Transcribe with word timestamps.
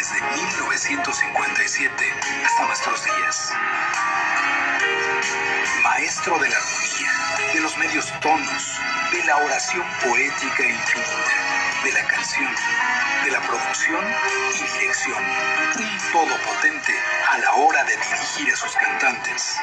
desde 0.00 0.18
1957 0.22 2.14
hasta 2.46 2.66
nuestros 2.66 3.04
días. 3.04 3.52
Maestro 5.82 6.38
de 6.38 6.48
la 6.48 6.56
armonía, 6.56 7.52
de 7.52 7.60
los 7.60 7.76
medios 7.76 8.10
tonos, 8.20 8.80
de 9.12 9.24
la 9.24 9.36
oración 9.36 9.84
poética 10.02 10.62
infinita, 10.64 11.84
de 11.84 11.92
la 11.92 12.06
canción, 12.06 12.48
de 13.24 13.30
la 13.30 13.40
producción 13.42 14.02
y 14.54 14.78
dirección. 14.78 15.22
Un 15.22 16.12
todo 16.12 16.34
potente 16.48 16.94
a 17.32 17.38
la 17.38 17.52
hora 17.56 17.84
de 17.84 17.94
dirigir 17.98 18.54
a 18.54 18.56
sus 18.56 18.74
cantantes. 18.76 19.56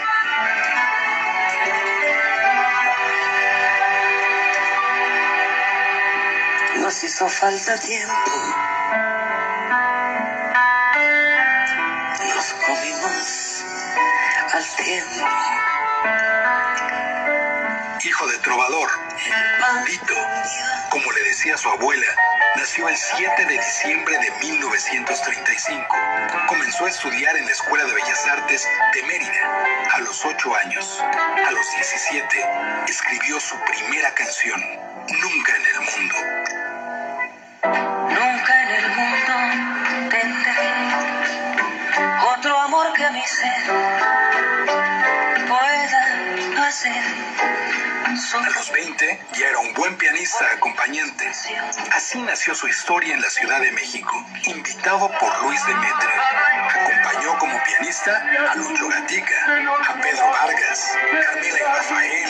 Nos 6.76 7.04
hizo 7.04 7.28
falta 7.28 7.80
tiempo. 7.80 8.77
Hijo 18.03 18.27
de 18.27 18.38
trovador, 18.38 18.89
Lito, 19.85 20.16
como 20.89 21.11
le 21.11 21.23
decía 21.23 21.57
su 21.57 21.67
abuela, 21.67 22.07
nació 22.55 22.88
el 22.88 22.95
7 22.95 23.45
de 23.47 23.58
diciembre 23.58 24.17
de 24.17 24.31
1935. 24.47 25.97
Comenzó 26.47 26.85
a 26.85 26.89
estudiar 26.89 27.35
en 27.35 27.43
la 27.43 27.52
Escuela 27.52 27.83
de 27.83 27.93
Bellas 27.95 28.27
Artes 28.27 28.65
de 28.93 29.03
Mérida 29.03 29.91
a 29.91 29.99
los 29.99 30.23
8 30.23 30.55
años. 30.55 31.03
A 31.03 31.52
los 31.52 31.69
17 31.75 32.45
escribió 32.88 33.41
su 33.41 33.59
primera 33.65 34.13
canción, 34.13 34.61
Nunca 35.21 35.53
en 35.58 35.65
el 35.65 35.81
Mundo. 35.81 36.15
Nunca 38.08 38.63
en 38.63 38.69
el 38.71 38.89
mundo 38.95 39.33
tendré 40.09 41.27
otro 42.38 42.58
amor 42.61 42.93
que 42.93 43.03
a 43.03 43.11
mi 43.11 43.23
ser. 43.23 44.27
A 46.68 48.50
los 48.50 48.72
20 48.73 49.20
ya 49.40 49.48
era 49.48 49.60
un 49.60 49.73
buen 49.73 49.96
pianista 49.96 50.52
acompañante. 50.54 51.32
Así 51.94 52.22
nació 52.22 52.54
su 52.56 52.68
historia 52.68 53.14
en 53.14 53.22
la 53.22 53.30
Ciudad 53.30 53.62
de 53.62 53.72
México, 53.72 54.12
invitado 54.44 55.10
por 55.18 55.44
Luis 55.44 55.66
Demetre. 55.66 56.10
Acompañó 56.70 57.40
como 57.40 57.58
pianista 57.64 58.22
a 58.52 58.56
Lucho 58.56 58.90
Gatica, 58.90 59.36
a 59.88 59.94
Pedro 60.02 60.30
Vargas, 60.30 60.92
Carmela 61.10 61.58
y 61.58 61.64
Rafael, 61.64 62.27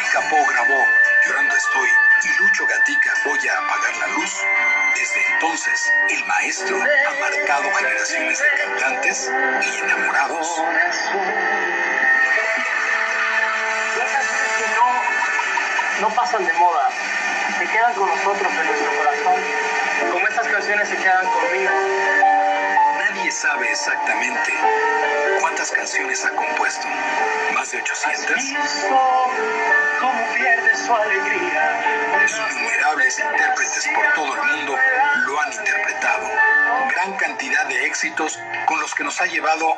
Capó 0.00 0.36
grabó 0.46 0.86
Llorando 1.26 1.56
estoy 1.56 1.90
y 2.22 2.42
Lucho 2.42 2.66
Gatica 2.66 3.12
Voy 3.24 3.38
a 3.48 3.58
apagar 3.58 3.96
la 3.96 4.06
luz, 4.08 4.32
desde 4.94 5.26
entonces 5.32 5.92
el 6.10 6.24
maestro 6.24 6.76
ha 6.76 7.20
marcado 7.20 7.74
generaciones 7.74 8.38
de 8.38 8.48
cantantes 8.62 9.30
y 9.62 9.78
enamorados. 9.78 10.62
Las 13.98 14.10
canciones 14.12 14.52
que 14.56 14.66
no, 14.76 16.08
no 16.08 16.14
pasan 16.14 16.46
de 16.46 16.52
moda, 16.54 16.88
se 17.58 17.66
quedan 17.66 17.94
con 17.94 18.08
nosotros 18.08 18.52
en 18.52 18.66
nuestro 18.66 18.92
corazón, 18.96 19.40
como 20.12 20.28
estas 20.28 20.48
canciones 20.48 20.88
se 20.88 20.96
quedan 20.96 21.26
conmigo. 21.26 21.72
Nadie 22.98 23.30
sabe 23.32 23.70
exactamente 23.70 24.52
cuántas 25.40 25.70
canciones 25.72 26.24
ha 26.24 26.30
compuesto. 26.30 26.86
¿Más 27.52 27.70
de 27.72 27.78
800? 27.78 28.36
Como 30.00 30.34
pierde 30.34 30.76
su 30.76 30.94
alegría. 30.94 32.28
Innumerables 32.28 33.18
intérpretes 33.18 33.88
por 33.94 34.14
todo 34.14 34.34
el 34.34 34.42
mundo 34.42 34.78
lo 35.26 35.40
han 35.40 35.52
interpretado. 35.52 36.28
Gran 36.94 37.16
cantidad 37.16 37.66
de 37.66 37.86
éxitos 37.86 38.38
con 38.66 38.80
los 38.80 38.94
que 38.94 39.04
nos 39.04 39.20
ha 39.20 39.26
llevado 39.26 39.74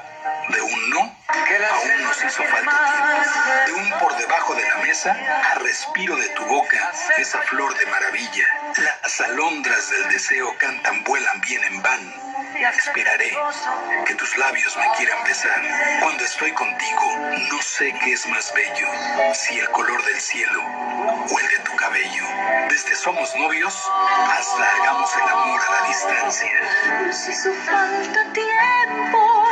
de 0.48 0.60
un 0.62 0.90
no 0.90 1.00
a 1.00 1.80
un 1.80 2.02
nos 2.04 2.24
hizo 2.24 2.42
falta 2.42 3.64
tiempo. 3.64 3.66
De 3.66 3.72
un 3.72 3.98
por 3.98 4.16
debajo 4.16 4.54
de 4.54 4.68
la 4.68 4.76
mesa 4.76 5.16
a 5.52 5.58
respiro 5.58 6.16
de 6.16 6.28
tu 6.30 6.44
boca, 6.44 6.92
esa 7.18 7.38
flor 7.42 7.76
de 7.76 7.86
maravilla. 7.86 8.46
Las 8.76 9.20
alondras 9.20 9.90
del 9.90 10.08
deseo 10.10 10.56
cantan, 10.58 11.02
vuelan 11.04 11.40
bien 11.40 11.64
en 11.64 11.82
van. 11.82 12.29
Esperaré 12.60 13.30
que 14.06 14.14
tus 14.16 14.36
labios 14.36 14.76
me 14.76 14.84
quieran 14.98 15.24
besar. 15.24 15.62
Cuando 16.02 16.22
estoy 16.22 16.52
contigo, 16.52 17.16
no 17.50 17.62
sé 17.62 17.90
qué 18.04 18.12
es 18.12 18.26
más 18.26 18.52
bello, 18.52 18.86
si 19.32 19.58
el 19.58 19.70
color 19.70 20.04
del 20.04 20.20
cielo 20.20 20.62
o 20.62 21.40
el 21.40 21.48
de 21.48 21.58
tu 21.64 21.74
cabello. 21.76 22.24
Desde 22.68 22.94
somos 22.96 23.34
novios 23.34 23.74
hasta 24.30 24.76
hagamos 24.76 25.10
el 25.16 25.22
amor 25.22 25.60
a 25.68 25.80
la 25.80 25.88
distancia. 25.88 26.52
Nos 27.06 27.28
hizo 27.28 27.50
falta 27.64 28.24
tiempo 28.34 29.48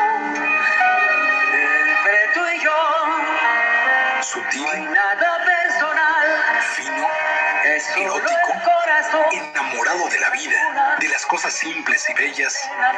entre 1.53 2.29
tú 2.35 2.41
y 2.55 2.61
yo. 2.63 4.23
Sutil, 4.23 4.91
Nada 4.93 5.45
personal, 5.47 6.63
fino, 6.77 7.09
es 7.65 7.89
erótico. 7.97 8.68
Enamorado 9.33 10.09
de 10.09 10.19
la 10.21 10.31
vida, 10.31 10.97
de 11.01 11.09
las 11.09 11.27
cosas 11.27 11.53
simples 11.53 12.05
y 12.09 12.15
bellas, 12.15 12.55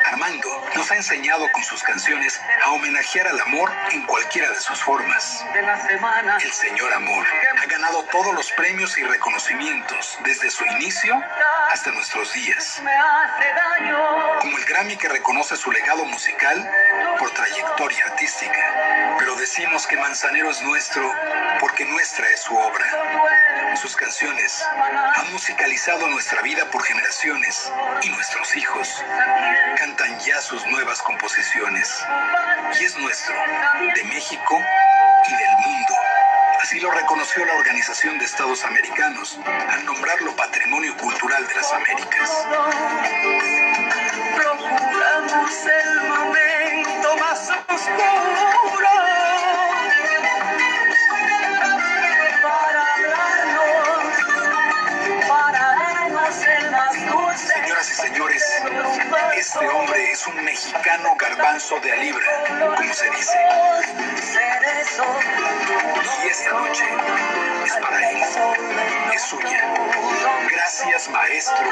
Armando 0.06 0.48
nos 0.76 0.90
ha 0.90 0.96
enseñado 0.96 1.46
con 1.52 1.64
sus 1.64 1.82
canciones 1.82 2.40
a 2.64 2.70
homenajear 2.70 3.26
al 3.28 3.40
amor 3.40 3.72
en 3.90 4.06
cualquiera 4.06 4.48
de 4.50 4.60
sus 4.60 4.82
formas. 4.82 5.44
El 6.42 6.52
señor 6.52 6.92
Amor 6.92 7.26
ha 7.60 7.66
ganado 7.66 8.04
todos 8.04 8.34
los 8.34 8.50
premios 8.52 8.96
y 8.98 9.04
reconocimientos 9.04 10.18
desde 10.24 10.50
su 10.50 10.64
inicio 10.66 11.20
hasta 11.70 11.90
nuestros 11.92 12.32
días, 12.32 12.82
como 14.40 14.58
el 14.58 14.64
Grammy 14.80 14.96
que 14.96 15.08
reconoce 15.10 15.58
su 15.58 15.70
legado 15.70 16.06
musical 16.06 16.70
por 17.18 17.30
trayectoria 17.32 18.02
artística. 18.06 19.16
Pero 19.18 19.34
decimos 19.36 19.86
que 19.86 19.98
Manzanero 19.98 20.48
es 20.48 20.62
nuestro 20.62 21.12
porque 21.60 21.84
nuestra 21.84 22.26
es 22.30 22.40
su 22.40 22.56
obra. 22.56 23.76
Sus 23.76 23.94
canciones 23.94 24.64
han 25.16 25.32
musicalizado 25.32 26.08
nuestra 26.08 26.40
vida 26.40 26.64
por 26.70 26.82
generaciones 26.82 27.70
y 28.00 28.08
nuestros 28.08 28.56
hijos 28.56 29.04
cantan 29.76 30.18
ya 30.20 30.40
sus 30.40 30.66
nuevas 30.68 31.02
composiciones. 31.02 32.02
Y 32.80 32.84
es 32.84 32.96
nuestro, 32.96 33.34
de 33.94 34.04
México 34.04 34.58
y 35.28 35.30
del 35.30 35.56
mundo. 35.66 35.94
Así 36.62 36.80
lo 36.80 36.90
reconoció 36.90 37.44
la 37.44 37.54
Organización 37.56 38.18
de 38.18 38.24
Estados 38.24 38.64
Americanos 38.64 39.38
al 39.44 39.84
nombrarlo 39.84 40.34
Patrimonio 40.36 40.96
Cultural 40.96 41.46
de 41.46 41.54
las 41.54 41.70
Américas. 41.70 42.30
Procuramos 45.50 45.66
el 45.66 46.08
momento 46.08 47.16
más 47.16 47.50
oscuro 47.68 48.88
para 52.42 52.94
hablarnos, 52.94 54.06
para 55.28 55.58
darnos 55.58 56.46
el 56.46 56.70
más 56.70 56.94
dulce. 57.10 57.52
Señoras 57.52 57.90
y 57.90 57.94
señores, 57.94 58.44
este 59.36 59.68
hombre 59.68 60.12
es 60.12 60.26
un 60.28 60.44
mexicano 60.44 61.16
garbanzo 61.18 61.80
de 61.80 61.92
a 61.92 61.96
libra, 61.96 62.76
como 62.76 62.94
se 62.94 63.10
dice. 63.10 63.38
Y 66.22 66.28
esta 66.28 66.50
noche 66.52 66.84
es 67.66 67.72
para 67.74 68.10
él, 68.10 68.18
es 69.14 69.22
suya. 69.22 69.74
Gracias, 70.50 71.08
maestro 71.08 71.70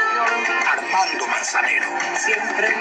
Armando 0.67 1.27
Manzanero. 1.29 1.89
siempre 2.17 2.75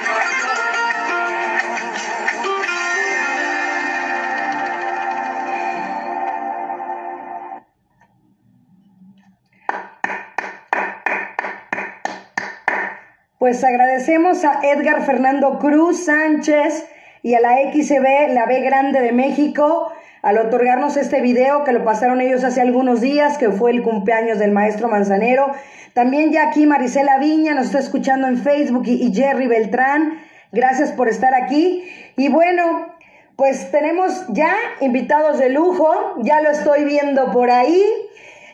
Pues 13.48 13.64
agradecemos 13.64 14.44
a 14.44 14.60
Edgar 14.62 15.06
Fernando 15.06 15.58
Cruz 15.58 16.04
Sánchez 16.04 16.86
y 17.24 17.34
a 17.34 17.40
la 17.40 17.56
XB, 17.72 18.34
la 18.34 18.46
B 18.46 18.60
Grande 18.60 19.00
de 19.00 19.14
México, 19.14 19.90
al 20.22 20.38
otorgarnos 20.38 20.98
este 20.98 21.22
video 21.22 21.64
que 21.64 21.72
lo 21.72 21.86
pasaron 21.86 22.20
ellos 22.20 22.44
hace 22.44 22.60
algunos 22.60 23.00
días, 23.00 23.38
que 23.38 23.50
fue 23.50 23.72
el 23.72 23.84
cumpleaños 23.84 24.38
del 24.38 24.52
maestro 24.52 24.90
Manzanero. 24.90 25.54
También 25.94 26.34
ya 26.34 26.50
aquí 26.50 26.66
Marisela 26.66 27.20
Viña 27.20 27.54
nos 27.54 27.68
está 27.68 27.80
escuchando 27.80 28.28
en 28.28 28.38
Facebook 28.38 28.84
y, 28.86 29.02
y 29.02 29.14
Jerry 29.14 29.48
Beltrán. 29.48 30.20
Gracias 30.52 30.92
por 30.92 31.08
estar 31.08 31.34
aquí. 31.34 31.90
Y 32.18 32.28
bueno, 32.28 32.98
pues 33.38 33.72
tenemos 33.72 34.26
ya 34.28 34.54
invitados 34.82 35.40
de 35.40 35.48
lujo, 35.48 36.16
ya 36.18 36.42
lo 36.42 36.50
estoy 36.50 36.84
viendo 36.84 37.32
por 37.32 37.50
ahí. 37.50 37.82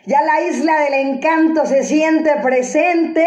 Ya 0.06 0.22
la 0.22 0.42
isla 0.42 0.78
del 0.78 0.94
encanto 0.94 1.66
se 1.66 1.82
siente 1.82 2.30
presente. 2.44 3.26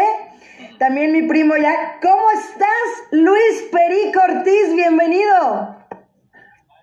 También 0.79 1.12
mi 1.12 1.24
primo 1.24 1.57
ya. 1.57 1.97
¿Cómo 2.01 2.31
estás, 2.31 3.07
Luis 3.12 3.68
Perico 3.71 4.21
Ortiz? 4.21 4.75
Bienvenido. 4.75 5.75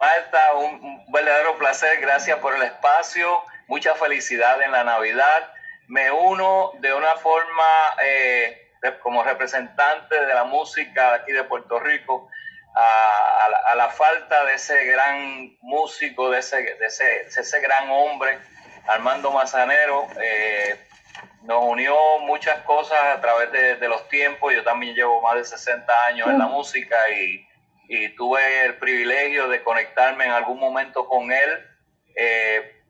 Marta, 0.00 0.54
un, 0.54 1.04
verdadero 1.12 1.56
placer. 1.58 2.00
Gracias 2.00 2.38
por 2.38 2.56
el 2.56 2.62
espacio. 2.62 3.42
Mucha 3.68 3.94
felicidad 3.94 4.60
en 4.62 4.72
la 4.72 4.82
Navidad. 4.82 5.52
Me 5.86 6.10
uno 6.10 6.72
de 6.80 6.92
una 6.92 7.14
forma 7.16 7.62
eh, 8.02 8.72
como 9.00 9.22
representante 9.22 10.26
de 10.26 10.34
la 10.34 10.44
música 10.44 11.14
aquí 11.14 11.30
de 11.30 11.44
Puerto 11.44 11.78
Rico 11.78 12.28
a, 12.74 13.76
la, 13.76 13.88
falta 13.90 14.44
de 14.46 14.54
ese 14.54 14.84
gran 14.86 15.56
músico, 15.60 16.30
de 16.30 16.40
ese, 16.40 16.56
de 16.56 16.86
ese, 16.86 17.26
ese 17.28 17.60
gran 17.60 17.88
hombre 17.90 18.40
Armando 18.88 19.30
Mazanero. 19.30 20.08
Eh, 20.20 20.88
nos 21.42 21.62
unió 21.62 21.94
muchas 22.20 22.60
cosas 22.62 22.98
a 23.16 23.20
través 23.20 23.52
de, 23.52 23.88
los 23.88 24.08
tiempos. 24.08 24.54
Yo 24.54 24.62
también 24.64 24.94
llevo 24.94 25.20
más 25.20 25.36
de 25.36 25.44
60 25.44 25.92
años 26.08 26.28
en 26.28 26.38
la 26.38 26.46
música 26.46 26.96
y, 27.10 27.46
tuve 28.16 28.64
el 28.64 28.78
privilegio 28.78 29.46
de 29.48 29.62
conectarme 29.62 30.24
en 30.24 30.30
algún 30.30 30.58
momento 30.58 31.06
con 31.06 31.30
él. 31.30 31.50
Eh, 32.16 32.82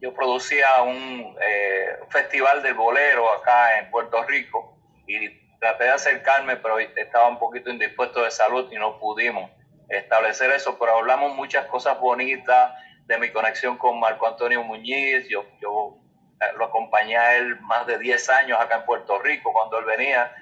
yo 0.00 0.14
producía 0.14 0.82
un 0.82 1.36
eh, 1.40 1.98
festival 2.08 2.62
del 2.62 2.74
bolero 2.74 3.30
acá 3.34 3.78
en 3.78 3.90
Puerto 3.90 4.22
Rico 4.24 4.78
y 5.06 5.28
traté 5.58 5.84
de 5.84 5.90
acercarme, 5.90 6.56
pero 6.56 6.78
estaba 6.78 7.28
un 7.28 7.38
poquito 7.38 7.70
indispuesto 7.70 8.22
de 8.22 8.30
salud 8.30 8.70
y 8.72 8.76
no 8.76 8.98
pudimos 8.98 9.50
establecer 9.88 10.50
eso, 10.50 10.78
pero 10.78 10.96
hablamos 10.96 11.34
muchas 11.34 11.66
cosas 11.66 11.98
bonitas 11.98 12.72
de 13.06 13.18
mi 13.18 13.30
conexión 13.30 13.76
con 13.76 13.98
Marco 13.98 14.26
Antonio 14.26 14.62
Muñiz. 14.62 15.28
Yo, 15.28 15.44
yo 15.60 15.98
lo 16.56 16.66
acompañé 16.66 17.16
a 17.16 17.36
él 17.36 17.60
más 17.60 17.86
de 17.86 17.98
10 17.98 18.28
años 18.30 18.60
acá 18.60 18.76
en 18.76 18.84
Puerto 18.84 19.18
Rico 19.18 19.52
cuando 19.52 19.78
él 19.78 19.84
venía. 19.84 20.34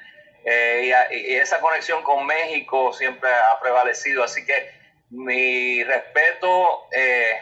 Eh, 0.44 0.92
y, 1.10 1.34
esa 1.34 1.60
conexión 1.60 2.02
con 2.02 2.24
México 2.26 2.92
siempre 2.92 3.28
ha 3.30 3.60
prevalecido. 3.60 4.22
Así 4.22 4.44
que 4.44 4.70
mi 5.10 5.82
respeto 5.84 6.88
eh, 6.92 7.38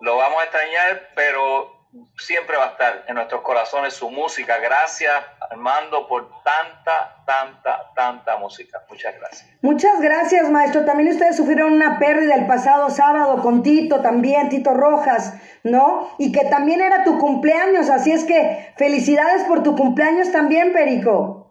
lo 0.00 0.16
vamos 0.16 0.40
a 0.40 0.44
extrañar, 0.44 1.10
pero 1.14 1.71
siempre 2.18 2.56
va 2.56 2.64
a 2.64 2.68
estar 2.68 3.04
en 3.06 3.14
nuestros 3.14 3.42
corazones 3.42 3.94
su 3.94 4.10
música. 4.10 4.58
Gracias, 4.58 5.12
Armando, 5.50 6.08
por 6.08 6.28
tanta, 6.42 7.22
tanta, 7.26 7.92
tanta 7.94 8.36
música. 8.38 8.82
Muchas 8.88 9.14
gracias. 9.18 9.50
Muchas 9.60 10.00
gracias, 10.00 10.50
maestro. 10.50 10.84
También 10.84 11.10
ustedes 11.10 11.36
sufrieron 11.36 11.72
una 11.72 11.98
pérdida 11.98 12.34
el 12.34 12.46
pasado 12.46 12.88
sábado 12.90 13.42
con 13.42 13.62
Tito, 13.62 14.00
también, 14.00 14.48
Tito 14.48 14.72
Rojas, 14.72 15.34
¿no? 15.62 16.14
Y 16.18 16.32
que 16.32 16.44
también 16.46 16.80
era 16.80 17.04
tu 17.04 17.18
cumpleaños, 17.18 17.90
así 17.90 18.12
es 18.12 18.24
que 18.24 18.72
felicidades 18.76 19.44
por 19.44 19.62
tu 19.62 19.76
cumpleaños 19.76 20.32
también, 20.32 20.72
Perico. 20.72 21.42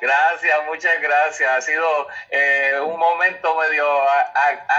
Gracias, 0.00 0.56
muchas 0.66 0.94
gracias. 1.02 1.50
Ha 1.50 1.60
sido 1.60 1.84
eh, 2.30 2.80
un 2.86 2.96
momento 2.96 3.56
medio 3.56 3.84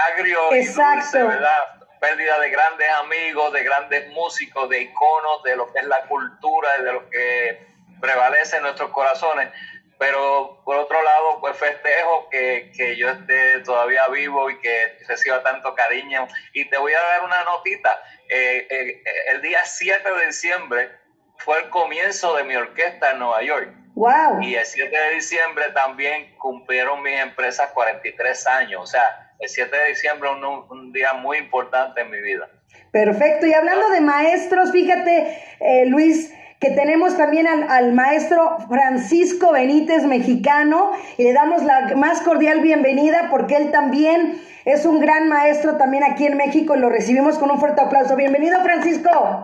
agrio 0.08 0.52
Exacto. 0.54 1.18
y 1.18 1.20
dulce, 1.20 1.22
¿verdad? 1.24 1.79
Pérdida 2.00 2.40
de 2.40 2.50
grandes 2.50 2.88
amigos, 3.02 3.52
de 3.52 3.62
grandes 3.62 4.08
músicos, 4.08 4.68
de 4.68 4.82
iconos, 4.82 5.42
de 5.44 5.56
lo 5.56 5.70
que 5.72 5.80
es 5.80 5.84
la 5.84 6.02
cultura, 6.06 6.68
de 6.78 6.92
lo 6.92 7.10
que 7.10 7.66
prevalece 8.00 8.56
en 8.56 8.62
nuestros 8.62 8.90
corazones. 8.90 9.50
Pero 9.98 10.62
por 10.64 10.78
otro 10.78 11.00
lado, 11.02 11.40
pues 11.40 11.58
festejo 11.58 12.26
que, 12.30 12.72
que 12.74 12.96
yo 12.96 13.10
esté 13.10 13.58
todavía 13.60 14.08
vivo 14.08 14.48
y 14.48 14.58
que 14.60 14.98
reciba 15.06 15.42
tanto 15.42 15.74
cariño. 15.74 16.26
Y 16.54 16.64
te 16.70 16.78
voy 16.78 16.94
a 16.94 17.00
dar 17.02 17.24
una 17.24 17.44
notita. 17.44 18.02
Eh, 18.30 18.66
eh, 18.70 19.02
el 19.28 19.42
día 19.42 19.62
7 19.62 20.10
de 20.10 20.26
diciembre 20.26 20.90
fue 21.36 21.58
el 21.58 21.68
comienzo 21.68 22.34
de 22.34 22.44
mi 22.44 22.56
orquesta 22.56 23.10
en 23.10 23.18
Nueva 23.18 23.42
York. 23.42 23.79
Wow. 23.94 24.40
Y 24.40 24.54
el 24.54 24.64
7 24.64 24.96
de 24.96 25.14
diciembre 25.14 25.64
también 25.74 26.34
cumplieron 26.38 27.02
mis 27.02 27.18
empresas 27.20 27.70
43 27.72 28.46
años. 28.46 28.82
O 28.82 28.86
sea, 28.86 29.02
el 29.38 29.48
7 29.48 29.76
de 29.76 29.88
diciembre 29.88 30.28
es 30.30 30.36
un, 30.70 30.92
día 30.92 31.12
muy 31.14 31.38
importante 31.38 32.00
en 32.00 32.10
mi 32.10 32.20
vida. 32.20 32.48
Perfecto. 32.92 33.46
Y 33.46 33.54
hablando 33.54 33.90
de 33.90 34.00
maestros, 34.00 34.72
fíjate, 34.72 35.38
eh, 35.60 35.86
Luis, 35.86 36.32
que 36.60 36.70
tenemos 36.70 37.16
también 37.16 37.46
al, 37.46 37.92
maestro 37.92 38.58
Francisco 38.68 39.52
Benítez, 39.52 40.04
mexicano, 40.04 40.92
y 41.16 41.24
le 41.24 41.32
damos 41.32 41.62
la 41.62 41.94
más 41.96 42.20
cordial 42.20 42.60
bienvenida 42.60 43.28
porque 43.30 43.56
él 43.56 43.70
también 43.70 44.42
es 44.66 44.84
un 44.84 45.00
gran 45.00 45.28
maestro 45.28 45.78
también 45.78 46.04
aquí 46.04 46.26
en 46.26 46.36
México 46.36 46.76
y 46.76 46.78
lo 46.78 46.90
recibimos 46.90 47.38
con 47.38 47.50
un 47.50 47.58
fuerte 47.58 47.80
aplauso. 47.80 48.14
Bienvenido, 48.14 48.60
Francisco. 48.62 49.42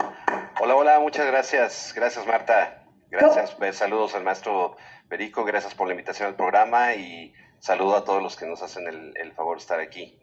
Hola, 0.60 0.76
hola, 0.76 1.00
muchas 1.00 1.26
gracias. 1.26 1.92
Gracias, 1.96 2.26
Marta. 2.26 2.85
Gracias. 3.10 3.54
Pues, 3.54 3.76
saludos 3.76 4.14
al 4.14 4.24
maestro 4.24 4.76
Perico, 5.08 5.44
gracias 5.44 5.74
por 5.74 5.86
la 5.86 5.94
invitación 5.94 6.28
al 6.28 6.34
programa 6.34 6.94
y 6.94 7.32
saludo 7.60 7.96
a 7.96 8.04
todos 8.04 8.22
los 8.22 8.36
que 8.36 8.46
nos 8.46 8.62
hacen 8.62 8.84
el, 8.86 9.32
favor 9.32 9.56
de 9.56 9.62
estar 9.62 9.80
aquí. 9.80 10.18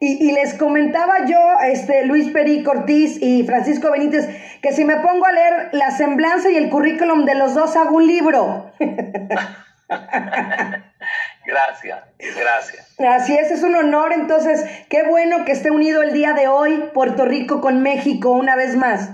Y, 0.00 0.30
les 0.30 0.54
comentaba 0.54 1.26
yo, 1.26 1.38
este, 1.64 2.06
Luis 2.06 2.30
Perico 2.30 2.70
Ortiz 2.70 3.20
y 3.20 3.44
Francisco 3.44 3.90
Benítez, 3.90 4.28
que 4.62 4.72
si 4.72 4.84
me 4.84 4.96
pongo 4.98 5.26
a 5.26 5.32
leer 5.32 5.70
la 5.72 5.90
semblanza 5.90 6.50
y 6.50 6.56
el 6.56 6.70
currículum 6.70 7.24
de 7.24 7.34
los 7.34 7.54
dos, 7.54 7.74
hago 7.74 7.96
un 7.96 8.06
libro. 8.06 8.70
gracias, 11.46 12.04
gracias. 12.18 12.94
Así 13.00 13.36
es, 13.36 13.50
es 13.50 13.64
un 13.64 13.74
honor. 13.74 14.12
Entonces, 14.12 14.64
qué 14.88 15.02
bueno 15.02 15.44
que 15.44 15.50
esté 15.50 15.72
unido 15.72 16.02
el 16.02 16.12
día 16.12 16.32
de 16.32 16.46
hoy 16.46 16.90
Puerto 16.94 17.24
Rico 17.24 17.60
con 17.60 17.82
México 17.82 18.30
una 18.30 18.54
vez 18.54 18.76
más. 18.76 19.10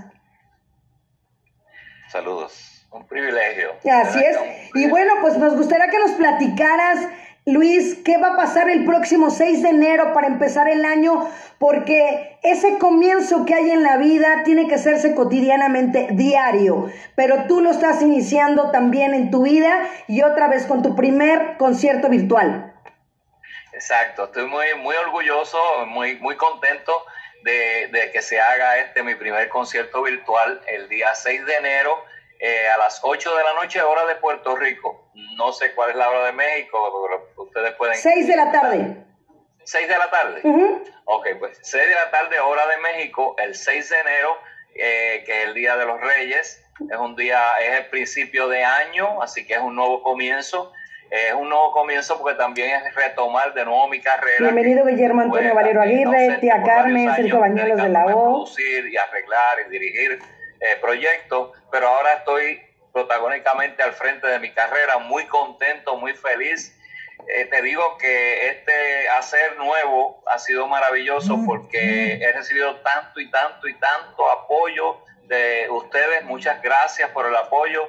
Saludos. 2.09 2.74
Un 2.95 3.05
privilegio. 3.07 3.73
Así 3.91 4.19
es. 4.23 4.37
Y 4.73 4.87
bueno, 4.87 5.15
pues 5.21 5.37
nos 5.37 5.53
gustaría 5.55 5.89
que 5.89 5.99
nos 5.99 6.11
platicaras 6.11 6.99
Luis, 7.47 7.99
¿qué 8.03 8.17
va 8.17 8.29
a 8.29 8.35
pasar 8.37 8.71
el 8.71 8.85
próximo 8.85 9.29
6 9.29 9.61
de 9.61 9.69
enero 9.69 10.13
para 10.13 10.25
empezar 10.25 10.67
el 10.67 10.83
año? 10.83 11.29
Porque 11.59 12.39
ese 12.41 12.79
comienzo 12.79 13.45
que 13.45 13.53
hay 13.53 13.69
en 13.69 13.83
la 13.83 13.97
vida 13.97 14.41
tiene 14.43 14.67
que 14.67 14.75
hacerse 14.75 15.13
cotidianamente, 15.13 16.07
diario. 16.13 16.89
Pero 17.15 17.45
tú 17.47 17.61
lo 17.61 17.69
estás 17.69 18.01
iniciando 18.01 18.71
también 18.71 19.13
en 19.13 19.29
tu 19.29 19.43
vida 19.43 19.87
y 20.07 20.23
otra 20.23 20.47
vez 20.47 20.65
con 20.65 20.81
tu 20.81 20.95
primer 20.95 21.57
concierto 21.57 22.09
virtual. 22.09 22.73
Exacto, 23.73 24.23
estoy 24.23 24.47
muy, 24.47 24.65
muy 24.79 24.95
orgulloso, 24.95 25.59
muy, 25.85 26.15
muy 26.15 26.37
contento 26.37 26.93
de, 27.43 27.89
de 27.91 28.09
que 28.09 28.23
se 28.23 28.39
haga 28.39 28.79
este 28.79 29.03
mi 29.03 29.13
primer 29.13 29.49
concierto 29.49 30.01
virtual 30.01 30.61
el 30.65 30.89
día 30.89 31.13
6 31.13 31.45
de 31.45 31.55
enero 31.57 31.95
eh, 32.39 32.67
a 32.73 32.77
las 32.77 32.99
8 33.01 33.37
de 33.37 33.43
la 33.43 33.53
noche, 33.53 33.81
hora 33.81 34.05
de 34.05 34.15
Puerto 34.15 34.55
Rico. 34.55 35.09
No 35.37 35.53
sé 35.53 35.73
cuál 35.73 35.91
es 35.91 35.95
la 35.95 36.09
hora 36.09 36.25
de 36.25 36.31
México, 36.33 37.07
pero 37.07 37.45
ustedes 37.45 37.73
pueden... 37.73 37.95
6 37.95 38.27
de 38.27 38.35
la 38.35 38.51
tarde. 38.51 38.97
6 39.63 39.87
de 39.87 39.97
la 39.97 40.09
tarde. 40.09 40.41
Ok, 41.05 41.27
pues 41.39 41.57
6 41.61 41.87
de 41.87 41.95
la 41.95 42.11
tarde, 42.11 42.39
hora 42.39 42.63
de 42.67 42.77
México, 42.77 43.35
el 43.37 43.55
6 43.55 43.89
de 43.89 43.99
enero, 43.99 44.37
eh, 44.75 45.23
que 45.25 45.41
es 45.41 45.47
el 45.47 45.53
Día 45.53 45.75
de 45.77 45.85
los 45.85 45.99
Reyes. 45.99 46.61
Es 46.91 46.97
un 46.97 47.15
día, 47.15 47.41
es 47.61 47.79
el 47.79 47.85
principio 47.87 48.49
de 48.49 48.63
año, 48.63 49.21
así 49.21 49.47
que 49.47 49.53
es 49.53 49.61
un 49.61 49.75
nuevo 49.75 50.03
comienzo. 50.03 50.73
Es 51.09 51.33
un 51.33 51.47
nuevo 51.47 51.71
comienzo 51.71 52.17
porque 52.19 52.35
también 52.35 52.81
es 52.81 52.95
retomar 52.95 53.53
de 53.53 53.63
nuevo 53.63 53.87
mi 53.87 54.01
carrera. 54.01 54.37
Bienvenido 54.39 54.85
Guillermo 54.85 55.21
Antonio 55.21 55.53
Valero 55.53 55.81
Aguirre, 55.81 56.37
tía 56.41 56.61
Carmen, 56.63 57.15
Sergio 57.15 57.39
Bañuelos 57.39 57.81
de 57.81 57.89
la 57.89 58.05
O. 58.07 58.23
Producir 58.23 58.87
y 58.87 58.97
arreglar 58.97 59.57
y 59.67 59.69
dirigir 59.69 60.19
eh, 60.71 60.77
proyecto, 60.77 61.53
pero 61.71 61.87
ahora 61.87 62.13
estoy 62.13 62.61
protagónicamente 62.93 63.83
al 63.83 63.93
frente 63.93 64.25
de 64.25 64.39
mi 64.39 64.51
carrera, 64.51 64.97
muy 64.99 65.25
contento, 65.25 65.97
muy 65.97 66.13
feliz. 66.13 66.79
Eh, 67.27 67.45
te 67.45 67.61
digo 67.61 67.97
que 67.97 68.49
este 68.49 69.09
hacer 69.09 69.57
nuevo 69.57 70.23
ha 70.27 70.39
sido 70.39 70.67
maravilloso 70.67 71.37
porque 71.45 72.13
he 72.13 72.31
recibido 72.31 72.75
tanto 72.77 73.19
y 73.19 73.29
tanto 73.31 73.67
y 73.67 73.73
tanto 73.75 74.31
apoyo 74.31 75.01
de 75.23 75.67
ustedes. 75.69 76.23
Muchas 76.23 76.61
gracias 76.61 77.09
por 77.11 77.25
el 77.25 77.35
apoyo 77.35 77.81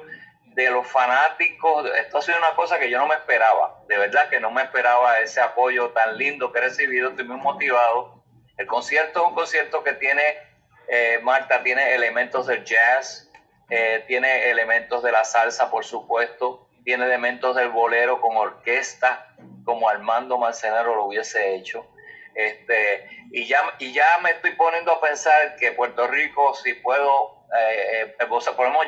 de 0.43 0.71
los 0.71 0.87
fanáticos. 0.87 1.89
Esto 1.99 2.17
ha 2.17 2.21
sido 2.21 2.37
una 2.39 2.55
cosa 2.55 2.79
que 2.79 2.89
yo 2.89 2.97
no 2.97 3.07
me 3.07 3.15
esperaba. 3.15 3.79
De 3.87 3.97
verdad 3.97 4.27
que 4.29 4.39
no 4.39 4.51
me 4.51 4.63
esperaba 4.63 5.19
ese 5.19 5.39
apoyo 5.39 5.91
tan 5.91 6.17
lindo 6.17 6.51
que 6.51 6.59
he 6.59 6.63
recibido. 6.63 7.09
Estoy 7.09 7.25
muy 7.25 7.37
motivado. 7.37 8.23
El 8.57 8.65
concierto 8.65 9.21
es 9.21 9.27
un 9.27 9.35
concierto 9.35 9.83
que 9.83 9.93
tiene 9.93 10.46
eh, 10.87 11.19
Marta 11.21 11.63
tiene 11.63 11.93
elementos 11.95 12.47
del 12.47 12.63
jazz, 12.63 13.29
eh, 13.69 14.03
tiene 14.07 14.49
elementos 14.49 15.03
de 15.03 15.11
la 15.11 15.23
salsa, 15.23 15.69
por 15.69 15.83
supuesto, 15.83 16.67
tiene 16.83 17.05
elementos 17.05 17.55
del 17.55 17.69
bolero 17.69 18.21
con 18.21 18.37
orquesta, 18.37 19.35
como 19.65 19.89
Armando 19.89 20.37
Marcenero 20.37 20.95
lo 20.95 21.05
hubiese 21.05 21.55
hecho. 21.55 21.85
Este, 22.33 23.09
y, 23.31 23.45
ya, 23.45 23.59
y 23.79 23.91
ya 23.91 24.05
me 24.21 24.31
estoy 24.31 24.51
poniendo 24.51 24.93
a 24.93 25.01
pensar 25.01 25.57
que 25.57 25.73
Puerto 25.73 26.07
Rico, 26.07 26.53
si 26.53 26.73
puedo, 26.75 27.45
eh, 27.59 28.15
eh 28.19 28.27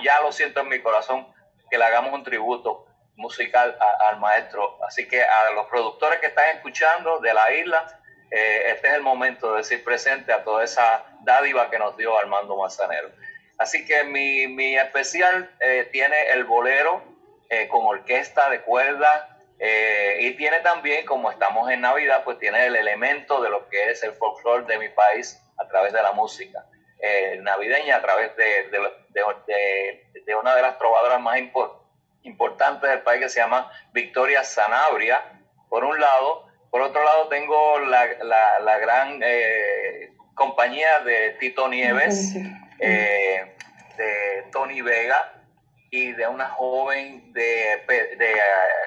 ya 0.01 0.21
lo 0.21 0.31
siento 0.31 0.61
en 0.61 0.69
mi 0.69 0.79
corazón, 0.81 1.27
que 1.69 1.77
le 1.77 1.83
hagamos 1.83 2.13
un 2.13 2.23
tributo 2.23 2.85
musical 3.15 3.77
al 4.09 4.19
maestro. 4.19 4.77
Así 4.87 5.07
que 5.07 5.21
a 5.21 5.51
los 5.53 5.67
productores 5.67 6.19
que 6.19 6.27
están 6.27 6.55
escuchando 6.55 7.19
de 7.19 7.33
la 7.33 7.51
isla, 7.53 7.98
eh, 8.31 8.63
este 8.67 8.87
es 8.87 8.93
el 8.93 9.01
momento 9.01 9.51
de 9.51 9.57
decir 9.57 9.83
presente 9.83 10.31
a 10.31 10.43
toda 10.43 10.63
esa 10.63 11.03
dádiva 11.21 11.69
que 11.69 11.79
nos 11.79 11.97
dio 11.97 12.17
Armando 12.17 12.55
Manzanero. 12.55 13.09
Así 13.57 13.85
que 13.85 14.03
mi, 14.03 14.47
mi 14.47 14.77
especial 14.77 15.49
eh, 15.59 15.89
tiene 15.91 16.29
el 16.31 16.43
bolero 16.43 17.03
eh, 17.49 17.67
con 17.67 17.85
orquesta 17.85 18.49
de 18.49 18.61
cuerda 18.61 19.35
y 20.19 20.31
tiene 20.35 20.61
también, 20.61 21.05
como 21.05 21.29
estamos 21.29 21.69
en 21.69 21.81
Navidad, 21.81 22.23
pues 22.23 22.39
tiene 22.39 22.67
el 22.67 22.77
elemento 22.77 23.41
de 23.41 23.49
lo 23.49 23.67
que 23.67 23.91
es 23.91 24.01
el 24.03 24.13
folclore 24.13 24.63
de 24.65 24.77
mi 24.77 24.87
país 24.87 25.37
a 25.57 25.67
través 25.67 25.91
de 25.91 26.01
la 26.01 26.13
música 26.13 26.63
navideña, 27.41 27.97
a 27.97 28.01
través 28.01 28.33
de, 28.37 28.69
de, 28.69 30.23
de, 30.25 30.35
una 30.35 30.55
de 30.55 30.61
las 30.61 30.77
trovadoras 30.77 31.19
más 31.19 31.39
importantes 32.23 32.89
del 32.89 33.01
país 33.01 33.21
que 33.21 33.27
se 33.27 33.41
llama 33.41 33.69
Victoria 33.91 34.45
Sanabria, 34.45 35.21
por 35.67 35.83
un 35.83 35.99
lado, 35.99 36.48
por 36.71 36.81
otro 36.81 37.03
lado, 37.03 37.27
tengo 37.29 37.79
la, 37.79 38.07
la, 38.61 38.77
gran 38.77 39.19
eh, 39.23 40.13
compañía 40.35 40.99
de 40.99 41.31
Tito 41.39 41.67
Nieves, 41.67 42.35
eh, 42.79 43.55
de 43.97 44.43
Tony 44.51 44.81
Vega 44.81 45.33
y 45.89 46.11
de 46.11 46.27
una 46.27 46.49
joven 46.49 47.33
de, 47.33 47.83
de 47.87 48.31
eh, 48.31 48.41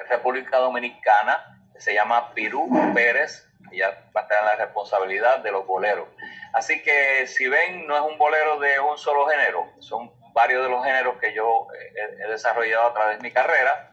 República 0.09 0.57
Dominicana 0.59 1.59
que 1.73 1.81
se 1.81 1.93
llama 1.93 2.33
Pirú 2.33 2.69
Pérez. 2.93 3.49
Ella 3.71 3.97
va 4.15 4.21
a 4.21 4.27
tener 4.27 4.43
la 4.43 4.55
responsabilidad 4.55 5.39
de 5.39 5.51
los 5.51 5.65
boleros. 5.65 6.07
Así 6.53 6.81
que 6.83 7.27
si 7.27 7.47
ven, 7.47 7.87
no 7.87 7.95
es 7.95 8.01
un 8.03 8.17
bolero 8.17 8.59
de 8.59 8.79
un 8.79 8.97
solo 8.97 9.25
género, 9.27 9.67
son 9.79 10.11
varios 10.33 10.63
de 10.63 10.69
los 10.69 10.83
géneros 10.85 11.17
que 11.19 11.33
yo 11.33 11.67
he 11.95 12.27
desarrollado 12.29 12.87
a 12.87 12.93
través 12.93 13.17
de 13.17 13.23
mi 13.23 13.31
carrera 13.31 13.92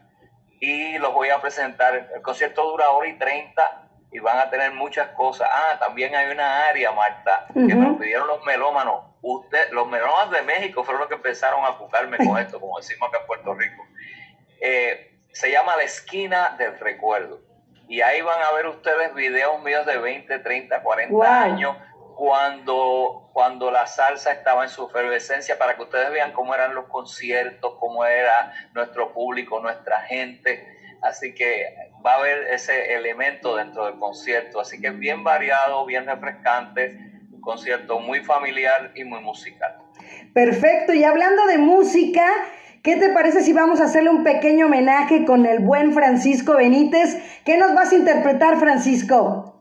y 0.61 0.97
los 0.99 1.13
voy 1.13 1.29
a 1.29 1.41
presentar. 1.41 2.09
El 2.15 2.21
concierto 2.21 2.63
dura 2.63 2.91
hora 2.91 3.07
y 3.07 3.17
30 3.17 3.89
y 4.11 4.19
van 4.19 4.37
a 4.37 4.49
tener 4.49 4.71
muchas 4.71 5.09
cosas. 5.09 5.49
Ah, 5.51 5.77
también 5.79 6.15
hay 6.15 6.31
una 6.31 6.67
área, 6.67 6.91
Marta, 6.91 7.47
que 7.53 7.75
me 7.75 7.85
lo 7.85 7.97
pidieron 7.97 8.27
los 8.27 8.45
melómanos. 8.45 9.05
Usted, 9.21 9.71
los 9.71 9.87
melómanos 9.87 10.31
de 10.31 10.43
México 10.43 10.83
fueron 10.83 11.01
los 11.01 11.09
que 11.09 11.15
empezaron 11.15 11.65
a 11.65 11.71
buscarme 11.71 12.17
con 12.17 12.37
esto, 12.37 12.59
como 12.59 12.77
decimos 12.77 13.09
acá 13.09 13.19
en 13.21 13.27
Puerto 13.27 13.53
Rico. 13.55 13.83
Eh, 14.61 15.17
se 15.31 15.51
llama 15.51 15.75
La 15.75 15.83
Esquina 15.83 16.55
del 16.59 16.77
Recuerdo. 16.79 17.41
Y 17.87 18.01
ahí 18.01 18.21
van 18.21 18.41
a 18.43 18.51
ver 18.53 18.67
ustedes 18.67 19.13
videos 19.15 19.61
míos 19.63 19.85
de 19.85 19.97
20, 19.97 20.39
30, 20.39 20.81
40 20.83 21.43
años 21.43 21.75
cuando, 22.21 23.31
cuando 23.33 23.71
la 23.71 23.87
salsa 23.87 24.31
estaba 24.31 24.61
en 24.61 24.69
su 24.69 24.85
efervescencia, 24.85 25.57
para 25.57 25.75
que 25.75 25.81
ustedes 25.81 26.11
vean 26.11 26.33
cómo 26.33 26.53
eran 26.53 26.75
los 26.75 26.85
conciertos, 26.85 27.73
cómo 27.79 28.05
era 28.05 28.53
nuestro 28.75 29.11
público, 29.11 29.59
nuestra 29.59 30.01
gente. 30.01 30.63
Así 31.01 31.33
que 31.33 31.75
va 32.05 32.13
a 32.13 32.17
haber 32.17 32.43
ese 32.53 32.93
elemento 32.93 33.55
dentro 33.55 33.87
del 33.87 33.97
concierto. 33.97 34.59
Así 34.59 34.79
que 34.79 34.89
es 34.89 34.99
bien 34.99 35.23
variado, 35.23 35.83
bien 35.87 36.05
refrescante, 36.05 36.95
un 37.31 37.41
concierto 37.41 37.99
muy 37.99 38.19
familiar 38.19 38.91
y 38.93 39.03
muy 39.03 39.21
musical. 39.21 39.79
Perfecto, 40.31 40.93
y 40.93 41.03
hablando 41.03 41.47
de 41.47 41.57
música, 41.57 42.23
¿qué 42.83 42.97
te 42.97 43.09
parece 43.09 43.41
si 43.41 43.51
vamos 43.51 43.81
a 43.81 43.85
hacerle 43.85 44.11
un 44.11 44.23
pequeño 44.23 44.67
homenaje 44.67 45.25
con 45.25 45.47
el 45.47 45.57
buen 45.57 45.91
Francisco 45.91 46.57
Benítez? 46.57 47.17
¿Qué 47.45 47.57
nos 47.57 47.73
vas 47.73 47.91
a 47.91 47.95
interpretar, 47.95 48.59
Francisco? 48.59 49.60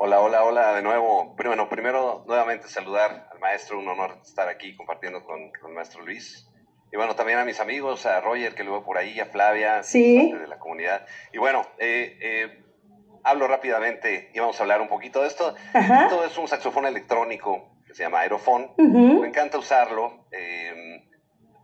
Hola, 0.00 0.20
hola, 0.20 0.44
hola 0.44 0.76
de 0.76 0.82
nuevo. 0.82 1.34
Bueno, 1.36 1.68
primero 1.68 2.22
nuevamente 2.28 2.68
saludar 2.68 3.26
al 3.32 3.40
maestro, 3.40 3.80
un 3.80 3.88
honor 3.88 4.16
estar 4.22 4.48
aquí 4.48 4.76
compartiendo 4.76 5.24
con, 5.24 5.50
con 5.60 5.70
el 5.70 5.74
maestro 5.74 6.02
Luis. 6.04 6.48
Y 6.92 6.96
bueno, 6.96 7.16
también 7.16 7.40
a 7.40 7.44
mis 7.44 7.58
amigos, 7.58 8.06
a 8.06 8.20
Roger 8.20 8.54
que 8.54 8.62
lo 8.62 8.70
veo 8.70 8.84
por 8.84 8.96
ahí, 8.96 9.18
a 9.18 9.26
Flavia, 9.26 9.82
sí. 9.82 10.28
parte 10.30 10.42
de 10.42 10.46
la 10.46 10.60
comunidad. 10.60 11.04
Y 11.32 11.38
bueno, 11.38 11.66
eh, 11.78 12.16
eh, 12.20 12.64
hablo 13.24 13.48
rápidamente 13.48 14.30
y 14.32 14.38
vamos 14.38 14.60
a 14.60 14.62
hablar 14.62 14.80
un 14.80 14.88
poquito 14.88 15.22
de 15.22 15.26
esto. 15.26 15.56
Esto 15.74 16.24
es 16.24 16.38
un 16.38 16.46
saxofón 16.46 16.86
electrónico 16.86 17.68
que 17.84 17.92
se 17.92 18.04
llama 18.04 18.20
Aerofón. 18.20 18.70
Me 18.76 19.26
encanta 19.26 19.58
usarlo. 19.58 20.28
Eh, 20.30 21.08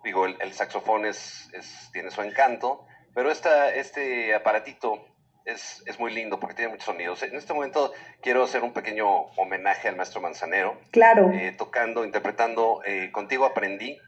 digo, 0.02 0.26
el, 0.26 0.52
saxofón 0.52 1.06
es, 1.06 1.48
es, 1.52 1.88
tiene 1.92 2.10
su 2.10 2.20
encanto, 2.22 2.84
pero 3.14 3.30
esta, 3.30 3.72
este 3.72 4.34
aparatito 4.34 5.13
es, 5.44 5.82
es, 5.86 5.98
muy 5.98 6.12
lindo 6.12 6.40
porque 6.40 6.54
tiene 6.56 6.70
muchos 6.70 6.86
sonidos. 6.86 7.22
En 7.22 7.34
este 7.36 7.52
momento 7.52 7.92
quiero 8.20 8.44
hacer 8.44 8.62
un 8.62 8.72
pequeño 8.72 9.06
homenaje 9.36 9.88
al 9.88 9.96
maestro 9.96 10.20
Manzanero. 10.20 10.78
Claro. 10.90 11.30
Eh, 11.32 11.52
tocando, 11.56 12.04
interpretando 12.04 12.80
eh, 12.84 13.10
Contigo 13.12 13.44
aprendí 13.44 13.98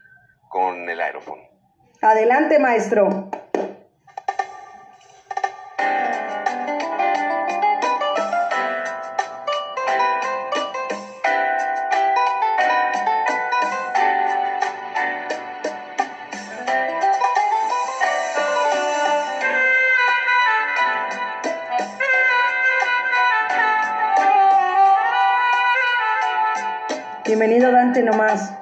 con 0.49 0.89
el 0.89 1.01
aerofón. 1.01 1.39
Adelante, 2.01 2.59
maestro. 2.59 3.29
Nomás. 28.01 28.56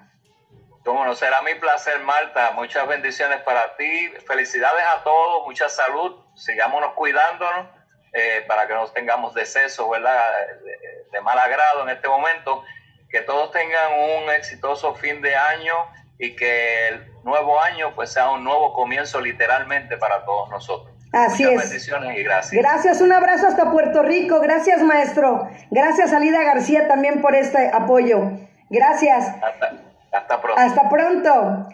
Cómo 0.87 1.03
no, 1.03 1.13
será 1.15 1.41
mi 1.41 1.53
placer, 1.55 1.99
Marta. 1.99 2.51
Muchas 2.51 2.87
bendiciones 2.87 3.41
para 3.41 3.75
ti. 3.75 4.09
Felicidades 4.25 4.85
a 4.95 5.03
todos, 5.03 5.45
mucha 5.45 5.67
salud. 5.67 6.15
Sigámonos 6.33 6.93
cuidándonos 6.93 7.67
eh, 8.13 8.45
para 8.47 8.65
que 8.67 8.73
no 8.73 8.87
tengamos 8.87 9.33
deceso, 9.33 9.89
¿verdad? 9.89 10.23
De, 10.63 10.77
de 11.11 11.21
mal 11.21 11.37
agrado 11.37 11.83
en 11.83 11.89
este 11.89 12.07
momento. 12.07 12.63
Que 13.09 13.19
todos 13.19 13.51
tengan 13.51 13.99
un 13.99 14.31
exitoso 14.31 14.95
fin 14.95 15.21
de 15.21 15.35
año 15.35 15.75
y 16.19 16.37
que 16.37 16.87
el 16.87 17.21
nuevo 17.23 17.59
año 17.59 17.93
pues 17.93 18.13
sea 18.13 18.29
un 18.29 18.45
nuevo 18.45 18.71
comienzo 18.71 19.19
literalmente 19.19 19.97
para 19.97 20.23
todos 20.23 20.49
nosotros. 20.49 20.95
Así 21.11 21.43
Muchas 21.43 21.63
es. 21.65 21.69
bendiciones 21.69 22.17
y 22.17 22.23
gracias. 22.23 22.61
Gracias, 22.63 23.01
un 23.01 23.11
abrazo 23.11 23.47
hasta 23.47 23.71
Puerto 23.71 24.03
Rico. 24.03 24.39
Gracias, 24.39 24.81
maestro. 24.81 25.49
Gracias, 25.69 26.13
Alida 26.13 26.43
García, 26.43 26.87
también 26.87 27.21
por 27.21 27.35
este 27.35 27.71
apoyo. 27.73 28.31
Gracias. 28.69 29.27
Hasta, 29.43 29.86
hasta 30.17 30.41
pronto. 30.41 30.61
Hasta 30.61 30.89
pronto. 30.89 31.67